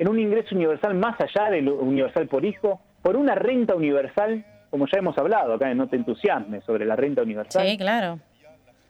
en 0.00 0.08
un 0.08 0.18
ingreso 0.18 0.54
universal 0.54 0.94
más 0.94 1.14
allá 1.20 1.50
del 1.50 1.68
universal 1.68 2.26
por 2.26 2.42
hijo, 2.44 2.80
por 3.02 3.16
una 3.16 3.34
renta 3.34 3.74
universal, 3.74 4.44
como 4.70 4.86
ya 4.86 4.98
hemos 4.98 5.16
hablado 5.18 5.52
acá 5.52 5.70
en 5.70 5.76
No 5.76 5.88
te 5.88 5.96
entusiasmes 5.96 6.64
sobre 6.64 6.86
la 6.86 6.96
renta 6.96 7.20
universal, 7.22 7.66
Sí, 7.68 7.76
claro. 7.76 8.18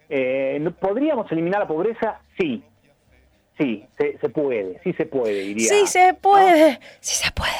eh, 0.09 0.59
¿no- 0.61 0.71
¿podríamos 0.71 1.31
eliminar 1.33 1.59
la 1.61 1.67
pobreza? 1.67 2.21
Sí, 2.39 2.63
sí, 3.59 3.85
se, 3.99 4.19
se 4.19 4.29
puede, 4.29 4.79
sí 4.85 4.93
se 4.93 5.07
puede, 5.07 5.35
diría. 5.41 5.69
Sí 5.69 5.87
se 5.89 6.15
puede, 6.15 6.79
sí 7.01 7.17
se 7.25 7.33
puede. 7.33 7.51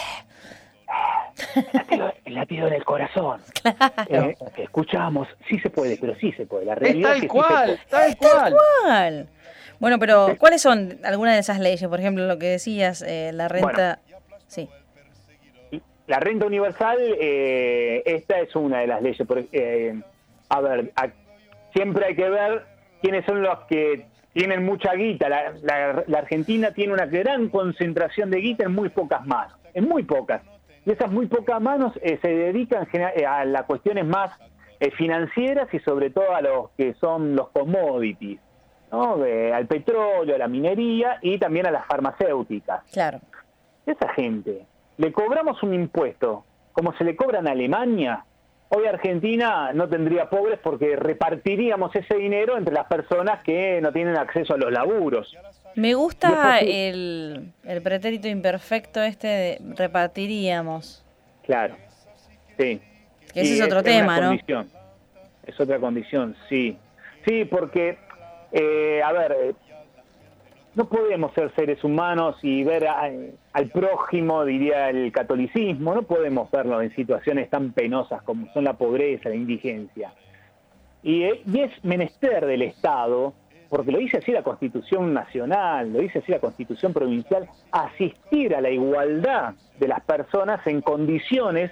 latido, 1.73 2.13
el 2.25 2.35
latido 2.35 2.71
del 2.71 2.85
corazón. 2.85 3.41
Eh, 4.09 4.37
escuchamos, 4.59 5.27
sí 5.49 5.59
se 5.61 5.71
puede, 5.71 5.97
pero 5.97 6.15
sí 6.17 6.31
se 6.33 6.47
puede. 6.47 6.67
La 6.67 6.75
realidad 6.77 7.17
es 7.17 7.21
tal 7.21 7.21
que 7.21 7.27
sí 7.29 7.33
se 7.39 7.49
cual, 7.49 7.81
puede. 7.91 8.15
tal 8.17 8.49
cual. 8.87 9.29
Bueno, 9.81 9.99
pero 9.99 10.37
¿cuáles 10.39 10.63
son 10.63 10.99
algunas 11.05 11.35
de 11.35 11.41
esas 11.41 11.59
leyes? 11.59 11.89
Por 11.89 11.99
ejemplo, 11.99 12.27
lo 12.27 12.39
que 12.39 12.47
decías, 12.47 13.03
eh, 13.03 13.33
la 13.33 13.49
renta... 13.49 13.99
Sí. 14.47 14.69
La 16.07 16.19
renta 16.21 16.47
universal, 16.47 16.99
eh, 17.01 18.03
esta 18.05 18.41
es 18.41 18.55
una 18.57 18.81
de 18.81 18.87
las 18.89 19.01
leyes. 19.01 19.27
Por- 19.27 19.45
eh, 19.53 20.01
a 20.49 20.61
ver, 20.61 20.93
a- 20.97 21.09
siempre 21.73 22.05
hay 22.07 22.17
que 22.17 22.29
ver 22.29 22.65
quiénes 23.01 23.25
son 23.25 23.43
los 23.43 23.61
que 23.69 24.07
tienen 24.33 24.65
mucha 24.65 24.93
guita. 24.95 25.29
La, 25.29 25.53
la- 25.63 26.05
la 26.07 26.19
Argentina 26.19 26.73
tiene 26.73 26.93
una 26.93 27.07
gran 27.07 27.49
concentración 27.49 28.31
de 28.31 28.39
guita 28.41 28.65
en 28.65 28.73
muy 28.75 28.89
pocas 28.89 29.25
manos, 29.27 29.55
en 29.73 29.85
muy 29.89 30.03
pocas. 30.03 30.43
Y 30.85 30.91
esas 30.93 31.11
muy 31.13 31.27
pocas 31.27 31.61
manos 31.61 31.93
eh, 32.03 32.19
se 32.21 32.29
dedican 32.29 32.89
eh, 32.93 33.25
a 33.25 33.45
las 33.45 33.63
cuestiones 33.65 34.05
más 34.05 34.33
eh, 34.81 34.91
financieras 34.91 35.73
y 35.73 35.79
sobre 35.81 36.11
todo 36.11 36.35
a 36.35 36.41
los 36.43 36.71
que 36.77 36.95
son 36.95 37.37
los 37.37 37.51
commodities, 37.51 38.41
¿no? 38.91 39.25
Eh, 39.25 39.53
al 39.53 39.67
petróleo, 39.67 40.35
a 40.35 40.39
la 40.39 40.49
minería 40.49 41.19
y 41.23 41.39
también 41.39 41.67
a 41.67 41.71
las 41.71 41.87
farmacéuticas 41.87 42.83
Claro. 42.93 43.21
esa 43.87 44.09
gente 44.15 44.65
le 44.99 45.13
cobramos 45.13 45.63
un 45.63 45.75
impuesto 45.75 46.45
como 46.73 46.93
se 46.97 47.05
le 47.05 47.17
cobra 47.17 47.41
en 47.41 47.49
Alemania, 47.49 48.25
hoy 48.69 48.87
Argentina 48.87 49.73
no 49.75 49.89
tendría 49.89 50.31
pobres 50.31 50.59
porque 50.63 50.95
repartiríamos 50.97 51.95
ese 51.97 52.15
dinero 52.17 52.57
entre 52.57 52.73
las 52.73 52.87
personas 52.87 53.43
que 53.43 53.81
no 53.81 53.93
tienen 53.93 54.17
acceso 54.17 54.55
a 54.55 54.57
los 54.57 54.71
laburos. 54.73 55.37
Me 55.75 55.95
gusta 55.95 56.59
el, 56.61 57.53
el 57.65 57.83
pretérito 57.83 58.29
imperfecto 58.29 59.03
este 59.03 59.27
de 59.27 59.59
repartiríamos. 59.77 61.05
Claro, 61.45 61.75
sí. 62.59 62.81
Que 63.33 63.41
ese 63.43 63.55
es 63.55 63.63
otro 63.63 63.83
tema, 63.83 64.21
¿no? 64.21 64.29
condición. 64.29 64.69
Es 65.47 65.59
otra 65.61 65.79
condición, 65.79 66.37
sí. 66.49 66.77
Sí, 67.27 67.45
porque, 67.45 67.99
eh, 68.53 69.01
a 69.03 69.13
ver, 69.13 69.33
eh, 69.41 69.55
no 70.75 70.89
podemos 70.89 71.33
ser 71.35 71.53
seres 71.55 71.83
humanos 71.83 72.37
y 72.43 72.63
ver 72.65 72.87
a- 72.87 73.11
al 73.53 73.69
prójimo, 73.71 74.45
diría 74.45 74.89
el 74.91 75.11
catolicismo, 75.13 75.95
no 75.95 76.03
podemos 76.03 76.51
verlo 76.51 76.81
en 76.81 76.95
situaciones 76.95 77.51
tan 77.51 77.73
penosas 77.73 78.23
como 78.23 78.53
son 78.53 78.65
la 78.65 78.75
pobreza, 78.75 79.29
la 79.29 79.35
indigencia. 79.35 80.13
Y, 81.03 81.23
eh, 81.25 81.43
y 81.47 81.61
es 81.61 81.85
menester 81.85 82.47
del 82.47 82.63
Estado 82.63 83.35
porque 83.69 83.93
lo 83.93 83.99
dice 83.99 84.19
así 84.19 84.33
la 84.33 84.43
Constitución 84.43 85.15
Nacional, 85.15 85.93
lo 85.93 86.01
dice 86.01 86.19
así 86.19 86.33
la 86.33 86.41
Constitución 86.41 86.93
Provincial, 86.93 87.49
asistir 87.71 88.55
a 88.57 88.61
la 88.61 88.69
igualdad 88.71 89.55
de 89.79 89.87
las 89.89 90.01
personas 90.01 90.67
en 90.67 90.81
condiciones 90.81 91.71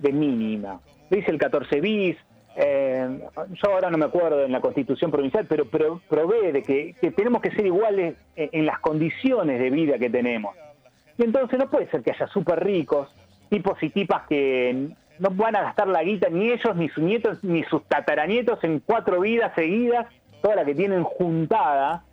de 0.00 0.12
mínima. 0.12 0.80
Lo 1.08 1.16
dice 1.16 1.30
el 1.30 1.38
14 1.38 1.80
bis, 1.80 2.16
eh, 2.56 3.20
yo 3.50 3.70
ahora 3.70 3.90
no 3.90 3.98
me 3.98 4.06
acuerdo 4.06 4.44
en 4.44 4.52
la 4.52 4.60
Constitución 4.60 5.10
Provincial, 5.10 5.46
pero, 5.46 5.66
pero 5.66 6.00
provee 6.08 6.52
de 6.52 6.62
que, 6.62 6.94
que 7.00 7.10
tenemos 7.10 7.42
que 7.42 7.50
ser 7.50 7.66
iguales 7.66 8.16
en, 8.34 8.48
en 8.52 8.66
las 8.66 8.80
condiciones 8.80 9.60
de 9.60 9.70
vida 9.70 9.98
que 9.98 10.08
tenemos. 10.10 10.56
Y 11.18 11.24
entonces 11.24 11.58
no 11.58 11.68
puede 11.70 11.90
ser 11.90 12.02
que 12.02 12.12
haya 12.12 12.26
súper 12.28 12.64
ricos, 12.64 13.08
tipos 13.48 13.82
y 13.82 13.90
tipas 13.90 14.26
que 14.26 14.90
no 15.18 15.30
van 15.30 15.56
a 15.56 15.62
gastar 15.62 15.88
la 15.88 16.02
guita 16.02 16.28
ni 16.28 16.50
ellos, 16.50 16.76
ni 16.76 16.88
sus 16.88 17.02
nietos, 17.02 17.42
ni 17.42 17.62
sus 17.64 17.84
tataranietos 17.84 18.62
en 18.64 18.80
cuatro 18.80 19.20
vidas 19.20 19.52
seguidas, 19.54 20.06
toda 20.42 20.56
la 20.56 20.64
que 20.64 20.74
tienen 20.74 21.04
juntada. 21.04 22.04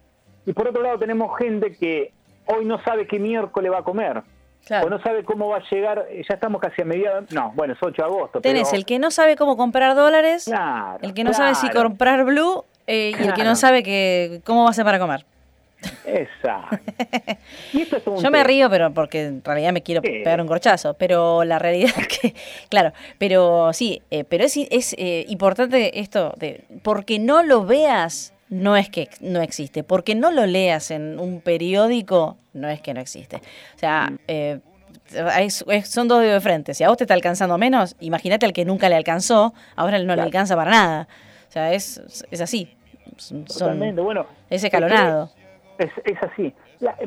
Y 0.45 0.53
por 0.53 0.67
otro 0.67 0.81
lado 0.81 0.99
tenemos 0.99 1.37
gente 1.37 1.75
que 1.75 2.11
hoy 2.45 2.65
no 2.65 2.81
sabe 2.83 3.07
qué 3.07 3.19
miércoles 3.19 3.71
va 3.71 3.79
a 3.79 3.83
comer. 3.83 4.23
Claro. 4.65 4.87
O 4.87 4.89
no 4.89 5.01
sabe 5.01 5.23
cómo 5.23 5.49
va 5.49 5.57
a 5.57 5.63
llegar, 5.69 6.05
eh, 6.09 6.23
ya 6.27 6.35
estamos 6.35 6.61
casi 6.61 6.81
a 6.81 6.85
mediados, 6.85 7.29
no, 7.31 7.51
bueno, 7.53 7.73
es 7.73 7.79
8 7.81 8.01
de 8.01 8.07
agosto. 8.07 8.41
Tenés 8.41 8.69
pero- 8.69 8.77
el 8.77 8.85
que 8.85 8.97
no 8.99 9.11
sabe 9.11 9.35
cómo 9.35 9.57
comprar 9.57 9.93
dólares, 9.95 10.45
Claro, 10.45 10.99
el 11.01 11.13
que 11.13 11.23
no 11.25 11.33
sabe 11.33 11.55
si 11.55 11.69
comprar 11.69 12.23
blue 12.23 12.63
eh, 12.87 13.11
y 13.19 13.23
el 13.27 13.33
que 13.33 13.43
no 13.43 13.55
sabe 13.55 13.83
que 13.83 14.41
cómo 14.45 14.63
va 14.63 14.69
a 14.69 14.73
ser 14.73 14.85
para 14.85 14.99
comer. 14.99 15.25
Exacto. 16.05 16.77
Y 17.73 17.81
esto 17.81 17.97
es 17.97 18.03
todo 18.05 18.15
un 18.15 18.21
Yo 18.23 18.31
me 18.31 18.43
río, 18.43 18.69
pero 18.69 18.93
porque 18.93 19.25
en 19.25 19.43
realidad 19.43 19.73
me 19.73 19.81
quiero 19.83 20.01
Sí. 20.01 20.09
pegar 20.23 20.39
un 20.41 20.47
corchazo. 20.47 20.93
Pero 20.93 21.43
la 21.43 21.59
realidad 21.59 21.91
es 21.97 22.07
que, 22.07 22.33
claro, 22.69 22.93
pero 23.17 23.73
sí, 23.73 24.01
eh, 24.11 24.23
pero 24.23 24.45
es, 24.45 24.55
es 24.57 24.95
eh, 24.97 25.25
importante 25.27 25.99
esto 25.99 26.33
de, 26.37 26.63
porque 26.83 27.19
no 27.19 27.43
lo 27.43 27.65
veas, 27.65 28.32
no 28.53 28.75
es 28.77 28.89
que 28.89 29.09
no 29.21 29.41
existe. 29.41 29.83
Porque 29.83 30.15
no 30.15 30.31
lo 30.31 30.45
leas 30.45 30.91
en 30.91 31.19
un 31.19 31.41
periódico, 31.41 32.37
no 32.53 32.69
es 32.69 32.81
que 32.81 32.93
no 32.93 32.99
existe. 33.01 33.37
O 33.75 33.79
sea, 33.79 34.11
eh, 34.27 34.59
es- 35.39 35.63
es- 35.67 35.89
son 35.89 36.07
dos 36.07 36.21
de 36.21 36.39
frente. 36.39 36.73
Si 36.73 36.83
a 36.83 36.89
vos 36.89 36.97
te 36.97 37.03
está 37.03 37.13
alcanzando 37.13 37.57
menos, 37.57 37.95
imagínate 37.99 38.45
al 38.45 38.53
que 38.53 38.65
nunca 38.65 38.89
le 38.89 38.95
alcanzó, 38.95 39.53
ahora 39.75 39.99
no 39.99 40.15
le 40.15 40.21
alcanza 40.21 40.55
para 40.55 40.71
nada. 40.71 41.07
O 41.49 41.51
sea, 41.51 41.73
es, 41.73 42.25
es 42.31 42.41
así. 42.41 42.73
Son- 43.17 43.45
Totalmente, 43.45 44.01
bueno. 44.01 44.25
es 44.49 44.63
escalonado. 44.63 45.29
Es, 45.77 45.89
es 46.05 46.17
así. 46.21 46.53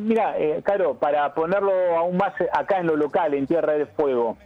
Mira, 0.00 0.36
eh, 0.38 0.60
Caro, 0.64 0.94
para 0.94 1.34
ponerlo 1.34 1.72
aún 1.96 2.16
más 2.16 2.32
acá 2.52 2.78
en 2.78 2.86
lo 2.86 2.96
local, 2.96 3.34
en 3.34 3.46
Tierra 3.46 3.72
del 3.74 3.86
Fuego, 3.88 4.36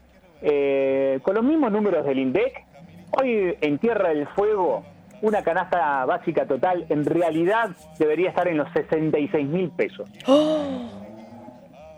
eh, 0.43 1.21
con 1.23 1.35
los 1.35 1.45
mismos 1.45 1.71
números 1.71 2.05
del 2.07 2.19
INDEC, 2.19 2.65
hoy 3.21 3.57
en 3.61 3.79
Tierra 3.79 4.09
del 4.11 4.27
Fuego, 4.29 4.85
una 5.23 5.43
canasta 5.43 6.05
básica 6.07 6.47
total 6.47 6.87
en 6.89 7.05
realidad 7.05 7.71
debería 7.99 8.31
estar 8.31 8.49
en 8.49 8.57
los 8.59 8.71
66 8.73 9.47
mil 9.49 9.71
pesos. 9.71 10.09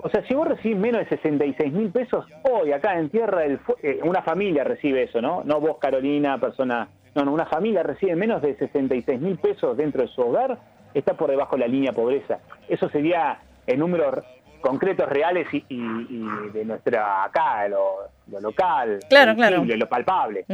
O 0.04 0.08
sea, 0.10 0.26
si 0.26 0.34
vos 0.34 0.48
recibís 0.48 0.76
menos 0.78 1.00
de 1.02 1.08
66 1.08 1.72
mil 1.72 1.90
pesos, 1.90 2.26
hoy 2.42 2.72
acá 2.72 2.98
en 2.98 3.08
Tierra 3.08 3.42
del 3.42 3.58
Fuego, 3.60 3.80
una 4.04 4.22
familia 4.22 4.64
recibe 4.64 5.04
eso, 5.04 5.20
¿no? 5.20 5.42
No 5.44 5.60
vos, 5.60 5.78
Carolina, 5.78 6.38
persona... 6.38 6.88
No, 7.14 7.24
no, 7.24 7.32
una 7.32 7.44
familia 7.46 7.82
recibe 7.82 8.16
menos 8.16 8.40
de 8.42 8.56
66 8.56 9.20
mil 9.20 9.36
pesos 9.38 9.76
dentro 9.76 10.02
de 10.02 10.08
su 10.08 10.22
hogar, 10.22 10.58
está 10.94 11.14
por 11.14 11.30
debajo 11.30 11.56
de 11.56 11.60
la 11.60 11.68
línea 11.68 11.92
pobreza. 11.92 12.38
Eso 12.68 12.88
sería 12.88 13.38
en 13.66 13.78
números 13.78 14.24
concretos, 14.62 15.08
reales 15.08 15.46
y, 15.52 15.58
y- 15.68 16.06
y 16.08 16.50
de 16.52 16.64
nuestra 16.64 17.24
acá, 17.24 17.68
lo, 17.68 17.96
lo 18.28 18.40
local, 18.40 18.98
Claro, 19.08 19.32
lo 19.32 19.36
claro. 19.36 19.64
lo 19.64 19.88
palpable. 19.88 20.44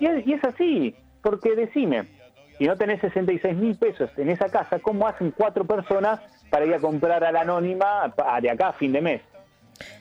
Y 0.00 0.06
es, 0.06 0.26
y 0.26 0.32
es 0.32 0.44
así, 0.44 0.94
porque 1.28 1.54
decime, 1.54 2.06
si 2.56 2.64
no 2.66 2.74
tenés 2.78 3.02
66 3.02 3.54
mil 3.54 3.76
pesos 3.76 4.08
en 4.16 4.30
esa 4.30 4.48
casa, 4.48 4.78
¿cómo 4.78 5.06
hacen 5.06 5.30
cuatro 5.30 5.62
personas 5.66 6.20
para 6.48 6.64
ir 6.64 6.72
a 6.74 6.78
comprar 6.78 7.22
a 7.22 7.30
la 7.30 7.42
anónima 7.42 8.14
pa- 8.16 8.40
de 8.40 8.48
acá 8.48 8.68
a 8.68 8.72
fin 8.72 8.92
de 8.92 9.02
mes? 9.02 9.20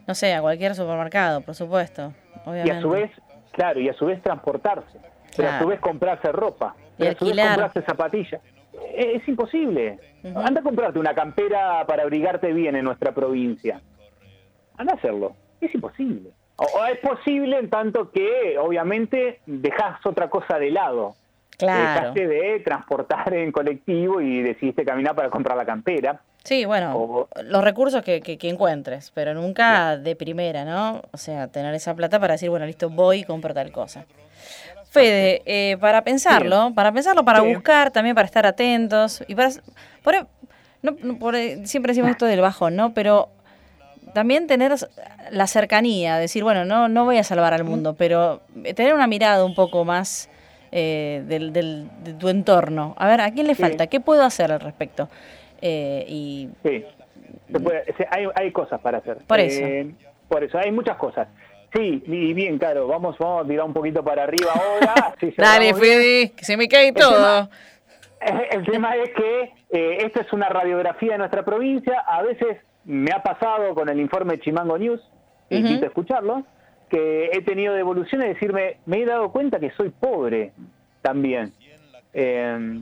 No 0.07 0.15
sé, 0.15 0.33
a 0.33 0.39
cualquier 0.41 0.73
supermercado, 0.73 1.41
por 1.41 1.53
supuesto. 1.53 2.13
Y 2.45 2.49
Obviamente. 2.49 2.77
a 2.77 2.81
su 2.81 2.89
vez, 2.91 3.11
claro, 3.51 3.81
y 3.81 3.89
a 3.89 3.93
su 3.93 4.05
vez 4.05 4.21
transportarse, 4.23 4.99
pero 5.35 5.49
a 5.49 5.59
su 5.59 5.67
vez 5.67 5.81
comprarse 5.81 6.31
ropa, 6.31 6.75
Y 6.97 6.99
pero 6.99 7.11
a 7.11 7.15
su 7.15 7.25
vez 7.25 7.35
comprarse 7.45 7.81
zapatillas. 7.81 8.41
Es, 8.95 9.21
es 9.21 9.27
imposible. 9.27 9.99
Anda 10.33 10.61
a 10.61 10.63
comprarte 10.63 10.97
una 10.97 11.13
campera 11.13 11.83
para 11.85 12.03
abrigarte 12.03 12.53
bien 12.53 12.77
en 12.77 12.85
nuestra 12.85 13.11
provincia. 13.13 13.81
Anda 14.77 14.93
a 14.93 14.95
hacerlo. 14.95 15.35
Es 15.59 15.75
imposible. 15.75 16.31
O, 16.57 16.85
es 16.85 16.97
posible 16.99 17.59
en 17.59 17.69
tanto 17.69 18.11
que, 18.11 18.57
obviamente, 18.59 19.39
dejas 19.45 20.03
otra 20.05 20.29
cosa 20.29 20.57
de 20.59 20.71
lado. 20.71 21.15
Claro. 21.57 21.81
Dejaste 22.11 22.27
de 22.27 22.59
transportar 22.61 23.33
en 23.33 23.51
colectivo 23.51 24.21
y 24.21 24.41
decidiste 24.41 24.83
caminar 24.85 25.15
para 25.15 25.29
comprar 25.29 25.55
la 25.57 25.65
campera. 25.65 26.19
Sí, 26.43 26.65
bueno, 26.65 26.95
O- 26.97 27.27
los 27.43 27.63
recursos 27.63 28.01
que, 28.03 28.21
que- 28.21 28.37
que 28.37 28.49
encuentres, 28.49 29.11
pero 29.13 29.33
nunca 29.33 29.97
de 29.97 30.15
primera, 30.15 30.65
¿no? 30.65 31.01
O 31.11 31.17
sea, 31.17 31.47
tener 31.47 31.73
esa 31.73 31.93
plata 31.95 32.19
para 32.19 32.33
decir, 32.33 32.49
bueno, 32.49 32.65
listo, 32.65 32.89
voy 32.89 33.19
y 33.19 33.23
compro 33.23 33.53
tal 33.53 33.71
cosa. 33.71 34.05
Fede, 34.89 35.41
eh, 35.45 35.77
para 35.79 36.03
pensarlo, 36.03 36.71
para 36.73 36.91
pensarlo, 36.91 37.23
para 37.25 37.41
Sí. 37.41 37.53
buscar, 37.53 37.91
también 37.91 38.15
para 38.15 38.25
estar 38.25 38.45
atentos 38.45 39.23
y 39.27 39.35
para... 39.35 39.49
Por, 40.03 40.27
no, 40.81 40.95
por 41.19 41.35
ahí- 41.35 41.65
siempre 41.67 41.91
decimos 41.91 42.11
esto 42.11 42.25
del 42.25 42.39
bajón, 42.41 42.75
¿no? 42.75 42.93
Pero 42.93 43.29
también 44.13 44.47
tener 44.47 44.73
la 45.31 45.47
cercanía, 45.47 46.17
decir, 46.17 46.43
bueno, 46.43 46.65
no, 46.65 46.87
no 46.89 47.05
voy 47.05 47.17
a 47.17 47.23
salvar 47.23 47.53
al 47.53 47.63
mundo, 47.63 47.95
pero 47.97 48.41
tener 48.75 48.93
una 48.93 49.07
mirada 49.07 49.43
un 49.45 49.55
poco 49.55 49.85
más 49.85 50.29
eh, 50.71 51.23
del, 51.27 51.53
del- 51.53 51.89
de 52.03 52.13
tu 52.13 52.27
entorno. 52.29 52.93
A 52.97 53.07
ver, 53.07 53.21
¿a 53.21 53.31
quién 53.31 53.47
le 53.47 53.55
Sí. 53.55 53.61
falta? 53.61 53.87
¿Qué 53.87 53.99
puedo 54.01 54.23
hacer 54.23 54.51
al 54.51 54.59
respecto? 54.59 55.07
Eh, 55.61 56.03
y 56.07 56.49
Sí, 56.63 56.83
se 57.51 57.59
puede- 57.59 57.85
se- 57.97 58.07
hay, 58.11 58.27
hay 58.35 58.51
cosas 58.51 58.79
para 58.81 58.97
hacer. 58.97 59.17
Por 59.27 59.39
Eh, 59.39 59.91
por 60.27 60.43
eso, 60.43 60.57
hay 60.57 60.71
muchas 60.71 60.97
cosas. 60.97 61.27
Sí, 61.73 62.03
y 62.05 62.33
bien, 62.33 62.57
claro, 62.57 62.87
vamos, 62.87 63.17
vamos 63.17 63.45
a 63.45 63.47
tirar 63.47 63.65
un 63.65 63.73
poquito 63.73 64.03
para 64.03 64.23
arriba 64.23 64.51
ahora. 64.53 65.13
Sí, 65.19 65.33
Dale. 65.37 65.73
Fede, 65.73 66.31
que 66.35 66.43
se 66.45 66.57
me 66.57 66.67
cae 66.67 66.91
todo. 66.91 67.49
Eh, 68.21 68.47
El 68.51 68.65
tema 68.65 68.95
es 68.95 69.09
que 69.15 69.53
eh, 69.71 69.97
esto 70.05 70.21
es 70.21 70.33
una 70.33 70.49
radiografía 70.49 71.13
de 71.13 71.17
nuestra 71.19 71.43
provincia. 71.45 71.99
A 72.07 72.21
veces 72.23 72.57
me 72.87 73.11
ha 73.11 73.21
pasado 73.21 73.75
con 73.75 73.89
el 73.89 73.99
informe 73.99 74.39
Chimango 74.39 74.77
News, 74.77 75.01
que 75.49 75.57
Ujú. 75.57 75.67
invito 75.67 75.85
a 75.85 75.89
escucharlo, 75.89 76.43
que 76.89 77.29
he 77.33 77.41
tenido 77.41 77.73
devoluciones 77.73 78.29
de 78.29 78.33
decirme, 78.33 78.77
me 78.85 79.01
he 79.01 79.05
dado 79.05 79.31
cuenta 79.31 79.59
que 79.59 79.71
soy 79.71 79.89
pobre 79.89 80.53
también. 81.01 81.51
Eh, 82.13 82.79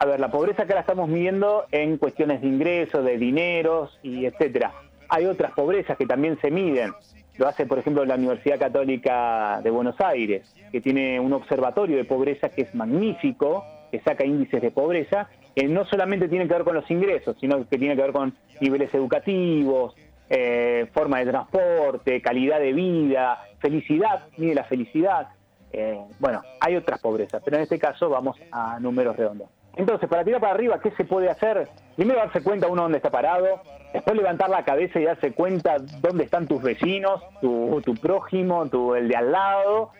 a 0.00 0.06
ver, 0.06 0.20
la 0.20 0.30
pobreza 0.30 0.66
que 0.66 0.74
la 0.74 0.80
estamos 0.80 1.08
midiendo 1.08 1.64
en 1.70 1.98
cuestiones 1.98 2.40
de 2.40 2.48
ingresos, 2.48 3.04
de 3.04 3.16
dineros 3.16 3.98
y 4.02 4.26
etcétera. 4.26 4.72
Hay 5.08 5.24
otras 5.26 5.52
pobrezas 5.52 5.96
que 5.96 6.06
también 6.06 6.38
se 6.40 6.50
miden. 6.50 6.92
Lo 7.36 7.46
hace, 7.46 7.64
por 7.64 7.78
ejemplo, 7.78 8.04
la 8.04 8.16
Universidad 8.16 8.58
Católica 8.58 9.60
de 9.62 9.70
Buenos 9.70 10.00
Aires, 10.00 10.52
que 10.72 10.80
tiene 10.80 11.20
un 11.20 11.32
observatorio 11.32 11.96
de 11.96 12.04
pobreza 12.04 12.48
que 12.48 12.62
es 12.62 12.74
magnífico, 12.74 13.64
que 13.92 14.00
saca 14.00 14.24
índices 14.24 14.60
de 14.60 14.72
pobreza, 14.72 15.28
no 15.66 15.84
solamente 15.86 16.28
tiene 16.28 16.46
que 16.46 16.54
ver 16.54 16.64
con 16.64 16.74
los 16.74 16.90
ingresos, 16.90 17.36
sino 17.40 17.66
que 17.68 17.78
tiene 17.78 17.96
que 17.96 18.02
ver 18.02 18.12
con 18.12 18.34
niveles 18.60 18.92
educativos, 18.94 19.94
eh, 20.30 20.86
forma 20.92 21.18
de 21.20 21.26
transporte, 21.26 22.20
calidad 22.20 22.60
de 22.60 22.72
vida, 22.72 23.42
felicidad, 23.60 24.26
mide 24.36 24.54
la 24.54 24.64
felicidad. 24.64 25.28
Eh, 25.72 25.98
bueno, 26.18 26.42
hay 26.60 26.76
otras 26.76 27.00
pobrezas, 27.00 27.42
pero 27.44 27.56
en 27.56 27.62
este 27.62 27.78
caso 27.78 28.08
vamos 28.08 28.36
a 28.52 28.78
números 28.78 29.16
redondos. 29.16 29.48
Entonces, 29.76 30.08
para 30.08 30.24
tirar 30.24 30.40
para 30.40 30.54
arriba, 30.54 30.80
¿qué 30.80 30.90
se 30.92 31.04
puede 31.04 31.30
hacer? 31.30 31.68
Primero 31.96 32.18
darse 32.18 32.42
cuenta 32.42 32.66
uno 32.66 32.82
dónde 32.82 32.98
está 32.98 33.10
parado, 33.10 33.62
después 33.92 34.16
levantar 34.16 34.50
la 34.50 34.64
cabeza 34.64 34.98
y 34.98 35.04
darse 35.04 35.32
cuenta 35.32 35.76
dónde 36.00 36.24
están 36.24 36.48
tus 36.48 36.62
vecinos, 36.62 37.22
tu, 37.40 37.80
tu 37.82 37.94
prójimo, 37.94 38.68
tu, 38.68 38.94
el 38.94 39.08
de 39.08 39.16
al 39.16 39.30
lado. 39.30 39.92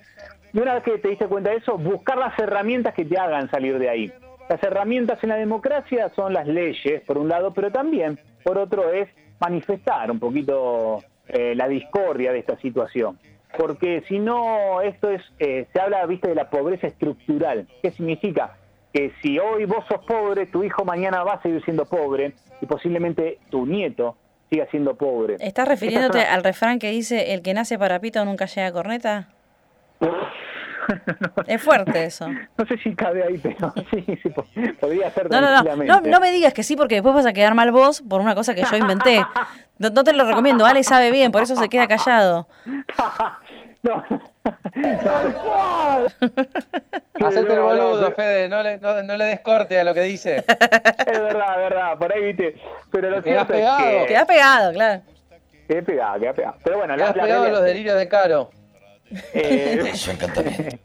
Y 0.52 0.58
una 0.58 0.74
vez 0.74 0.82
que 0.82 0.98
te 0.98 1.08
diste 1.08 1.26
cuenta 1.26 1.50
de 1.50 1.56
eso, 1.56 1.78
buscar 1.78 2.18
las 2.18 2.36
herramientas 2.38 2.92
que 2.94 3.04
te 3.04 3.18
hagan 3.18 3.50
salir 3.50 3.78
de 3.78 3.88
ahí. 3.88 4.12
Las 4.48 4.62
herramientas 4.62 5.22
en 5.22 5.28
la 5.28 5.36
democracia 5.36 6.10
son 6.16 6.32
las 6.32 6.46
leyes, 6.46 7.02
por 7.02 7.18
un 7.18 7.28
lado, 7.28 7.52
pero 7.52 7.70
también, 7.70 8.18
por 8.42 8.56
otro, 8.56 8.90
es 8.90 9.08
manifestar 9.40 10.10
un 10.10 10.18
poquito 10.18 10.98
eh, 11.28 11.54
la 11.54 11.68
discordia 11.68 12.32
de 12.32 12.38
esta 12.38 12.56
situación. 12.58 13.18
Porque 13.56 14.02
si 14.08 14.18
no, 14.18 14.80
esto 14.80 15.10
es, 15.10 15.22
eh, 15.38 15.66
se 15.72 15.80
habla, 15.80 16.04
viste, 16.06 16.28
de 16.28 16.34
la 16.34 16.48
pobreza 16.48 16.86
estructural. 16.86 17.66
¿Qué 17.82 17.90
significa? 17.90 18.56
Que 18.92 19.12
si 19.20 19.38
hoy 19.38 19.66
vos 19.66 19.84
sos 19.86 20.04
pobre, 20.06 20.46
tu 20.46 20.64
hijo 20.64 20.84
mañana 20.84 21.22
va 21.24 21.34
a 21.34 21.42
seguir 21.42 21.62
siendo 21.64 21.84
pobre 21.84 22.32
y 22.60 22.66
posiblemente 22.66 23.38
tu 23.50 23.66
nieto 23.66 24.16
siga 24.50 24.66
siendo 24.70 24.94
pobre. 24.94 25.36
¿Estás 25.40 25.68
refiriéndote 25.68 26.22
al 26.22 26.42
refrán 26.42 26.78
que 26.78 26.90
dice 26.90 27.34
el 27.34 27.42
que 27.42 27.52
nace 27.52 27.78
para 27.78 28.00
pito 28.00 28.24
nunca 28.24 28.46
llega 28.46 28.68
a 28.68 28.72
corneta? 28.72 29.28
Es 31.46 31.62
fuerte 31.62 32.04
eso. 32.04 32.28
No 32.28 32.66
sé 32.66 32.76
si 32.78 32.94
cabe 32.94 33.22
ahí, 33.24 33.38
pero 33.38 33.72
sí, 33.90 34.04
sí, 34.22 34.28
po- 34.30 34.46
podría 34.80 35.10
ser 35.10 35.30
No, 35.30 35.40
no, 35.40 35.62
no, 35.84 36.00
no, 36.00 36.20
me 36.20 36.30
digas 36.30 36.52
que 36.54 36.62
sí 36.62 36.76
porque 36.76 36.96
después 36.96 37.14
vas 37.14 37.26
a 37.26 37.32
quedar 37.32 37.54
mal 37.54 37.70
vos 37.72 38.02
por 38.02 38.20
una 38.20 38.34
cosa 38.34 38.54
que 38.54 38.62
yo 38.64 38.76
inventé. 38.76 39.24
No, 39.80 39.90
no 39.90 40.02
te 40.02 40.12
lo 40.12 40.24
recomiendo, 40.24 40.66
Ale 40.66 40.82
sabe 40.82 41.12
bien, 41.12 41.30
por 41.30 41.40
eso 41.44 41.54
se 41.54 41.68
queda 41.68 41.86
callado. 41.86 42.48
no. 43.84 44.02
No. 47.14 47.26
Hacete 47.26 47.40
el 47.40 47.46
no, 47.48 47.54
no, 47.54 47.62
boludo, 47.64 48.00
no. 48.08 48.14
Fede, 48.16 48.48
no 48.48 48.62
le, 48.62 48.78
no, 48.78 49.02
no 49.04 49.16
le 49.16 49.24
des 49.24 49.40
corte 49.40 49.78
a 49.78 49.84
lo 49.84 49.94
que 49.94 50.00
dice. 50.02 50.36
Es 50.38 50.46
verdad, 51.20 51.52
es 51.62 51.70
verdad, 51.70 51.98
por 51.98 52.12
ahí 52.12 52.22
viste. 52.24 52.56
Pero 52.90 53.10
lo 53.10 53.22
Te 53.22 53.30
quedás 53.30 53.46
cierto 53.46 53.52
es 53.54 53.58
pegado. 53.60 54.00
que... 54.00 54.06
Queda 54.06 54.26
pegado, 54.26 54.72
claro. 54.72 55.02
Quedé 55.68 55.82
pegado, 55.82 56.20
quedé 56.20 56.34
pegado. 56.34 56.56
Pero 56.64 56.78
bueno, 56.78 56.96
la, 56.96 57.08
has 57.10 57.16
la 57.16 57.22
pegado 57.22 57.42
realidad- 57.44 57.60
los 57.60 57.68
delirios 57.68 57.98
de 57.98 58.08
Caro. 58.08 58.50
Eh, 59.34 59.92
encantamiento. 60.10 60.76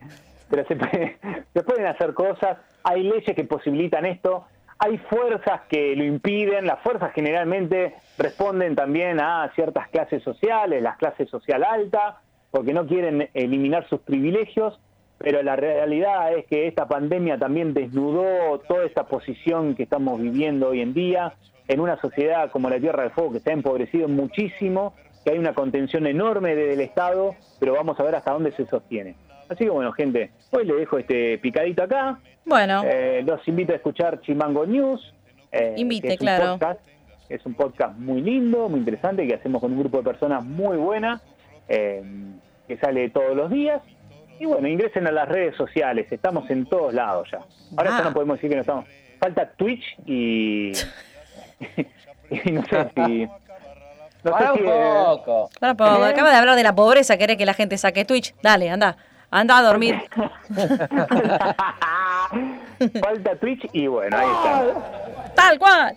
pero 0.50 0.66
se, 0.68 0.76
puede- 0.76 1.18
se 1.54 1.64
pueden 1.64 1.86
hacer 1.88 2.14
cosas, 2.14 2.58
hay 2.84 3.04
leyes 3.04 3.36
que 3.36 3.44
posibilitan 3.44 4.06
esto, 4.06 4.46
hay 4.80 4.98
fuerzas 4.98 5.62
que 5.70 5.96
lo 5.96 6.04
impiden, 6.04 6.66
las 6.66 6.80
fuerzas 6.82 7.12
generalmente 7.14 7.94
responden 8.18 8.76
también 8.76 9.20
a 9.20 9.50
ciertas 9.56 9.88
clases 9.90 10.22
sociales, 10.24 10.82
las 10.82 10.98
clases 10.98 11.30
social 11.30 11.64
alta, 11.64 12.20
porque 12.52 12.74
no 12.74 12.86
quieren 12.86 13.30
eliminar 13.34 13.88
sus 13.88 14.02
privilegios, 14.02 14.80
pero 15.18 15.42
la 15.42 15.56
realidad 15.56 16.34
es 16.38 16.46
que 16.48 16.68
esta 16.68 16.88
pandemia 16.88 17.38
también 17.38 17.74
desnudó 17.74 18.60
toda 18.68 18.86
esta 18.86 19.06
posición 19.06 19.74
que 19.76 19.84
estamos 19.84 20.20
viviendo 20.20 20.70
hoy 20.70 20.82
en 20.82 20.94
día 20.94 21.34
en 21.70 21.80
una 21.80 21.96
sociedad 22.02 22.52
como 22.52 22.70
la 22.70 22.78
Tierra 22.80 23.04
del 23.04 23.12
Fuego 23.12 23.32
que 23.32 23.40
se 23.40 23.50
ha 23.52 23.54
empobrecido 23.54 24.10
muchísimo, 24.10 24.94
que 25.24 25.32
hay 25.32 25.38
una 25.38 25.54
contención 25.54 26.06
enorme 26.08 26.56
desde 26.56 26.74
el 26.74 26.82
Estado, 26.82 27.36
pero 27.60 27.74
vamos 27.74 28.00
a 28.00 28.04
ver 28.04 28.16
hasta 28.16 28.32
dónde 28.32 28.52
se 28.54 28.66
sostiene. 28.68 29.16
Así 29.50 29.64
que 29.66 29.70
bueno, 29.70 29.92
gente, 29.94 30.32
hoy 30.52 30.66
le 30.66 30.74
dejo 30.76 30.98
este 30.98 31.38
picadito 31.38 31.84
acá. 31.84 32.20
Bueno, 32.46 32.82
Eh, 32.86 33.24
los 33.26 33.46
invito 33.48 33.74
a 33.74 33.76
escuchar 33.76 34.20
Chimango 34.22 34.66
News. 34.66 35.14
eh, 35.52 35.76
Invite, 35.78 36.08
que 36.08 36.14
es 36.16 36.20
un 36.22 36.26
claro. 36.26 36.46
podcast- 36.58 36.80
es 37.30 37.46
un 37.46 37.54
podcast 37.54 37.98
muy 37.98 38.22
lindo, 38.22 38.68
muy 38.70 38.80
interesante, 38.80 39.28
que 39.28 39.36
hacemos 39.36 39.62
con 39.62 39.72
un 39.72 39.80
grupo 39.80 39.98
de 40.00 40.04
personas 40.04 40.44
muy 40.44 40.78
buenas, 40.78 41.22
eh, 41.70 42.04
que 42.68 42.78
sale 42.78 43.10
todos 43.12 43.36
los 43.36 43.50
días. 43.52 43.82
Y 44.40 44.46
bueno, 44.46 44.68
ingresen 44.68 45.08
a 45.08 45.12
las 45.12 45.30
redes 45.30 45.56
sociales, 45.56 46.12
estamos 46.12 46.50
en 46.50 46.66
todos 46.66 46.94
lados 46.94 47.30
ya. 47.32 47.40
Ahora 47.78 47.92
Ah. 47.94 47.98
ya 48.00 48.04
no 48.10 48.14
podemos 48.14 48.38
decir 48.38 48.50
que 48.50 48.56
no 48.56 48.62
estamos. 48.62 48.86
Falta 49.20 49.52
Twitch 49.56 49.84
y. 50.06 50.72
y 52.32 52.52
no 52.52 52.64
sé 52.66 52.90
si. 52.96 53.28
No 54.24 54.32
Para 54.32 54.46
sé 54.46 54.52
un 54.54 54.58
si. 54.60 54.64
poco. 54.64 55.50
para 55.60 55.74
poco. 55.76 56.06
¿Eh? 56.06 56.10
Acaba 56.10 56.30
de 56.32 56.36
hablar 56.38 56.56
de 56.56 56.64
la 56.64 56.74
pobreza, 56.76 57.18
querés 57.18 57.38
que 57.38 57.46
la 57.46 57.54
gente 57.54 57.78
saque 57.78 58.06
Twitch. 58.06 58.34
Dale, 58.42 58.70
anda. 58.70 58.96
Anda 59.32 59.58
a 59.58 59.62
dormir. 59.64 60.00
Falta 63.02 63.36
Twitch 63.40 63.68
y 63.74 63.88
bueno, 63.88 64.16
ahí 64.18 64.28
está. 64.28 65.34
Tal 65.36 65.58
cual. 65.60 65.96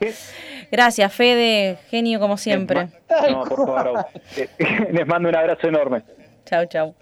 Gracias, 0.71 1.13
Fede. 1.13 1.79
Genio 1.91 2.19
como 2.21 2.37
siempre. 2.39 2.89
No, 3.31 3.45
por 3.45 3.67
favor. 3.67 4.07
eh, 4.37 4.49
Les 4.91 5.07
mando 5.07 5.29
un 5.29 5.37
abrazo 5.37 5.69
enorme. 5.69 6.03
Chau, 6.47 6.65
chau. 6.67 6.95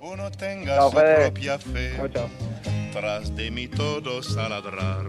Uno 0.00 0.30
tenga 0.30 0.76
Chao, 0.76 0.90
su 0.90 0.96
Fede. 0.96 1.16
propia 1.30 1.58
fe. 1.58 1.92
Chao, 1.96 2.08
chao. 2.08 2.28
Tras 2.92 3.34
de 3.36 3.50
mí 3.50 3.66
todos 3.68 4.36
a 4.38 4.48
ladrar. 4.48 5.06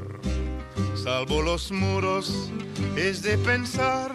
Salvo 1.02 1.42
los 1.44 1.72
muros, 1.72 2.52
es 2.98 3.22
de 3.22 3.38
pensar 3.38 4.12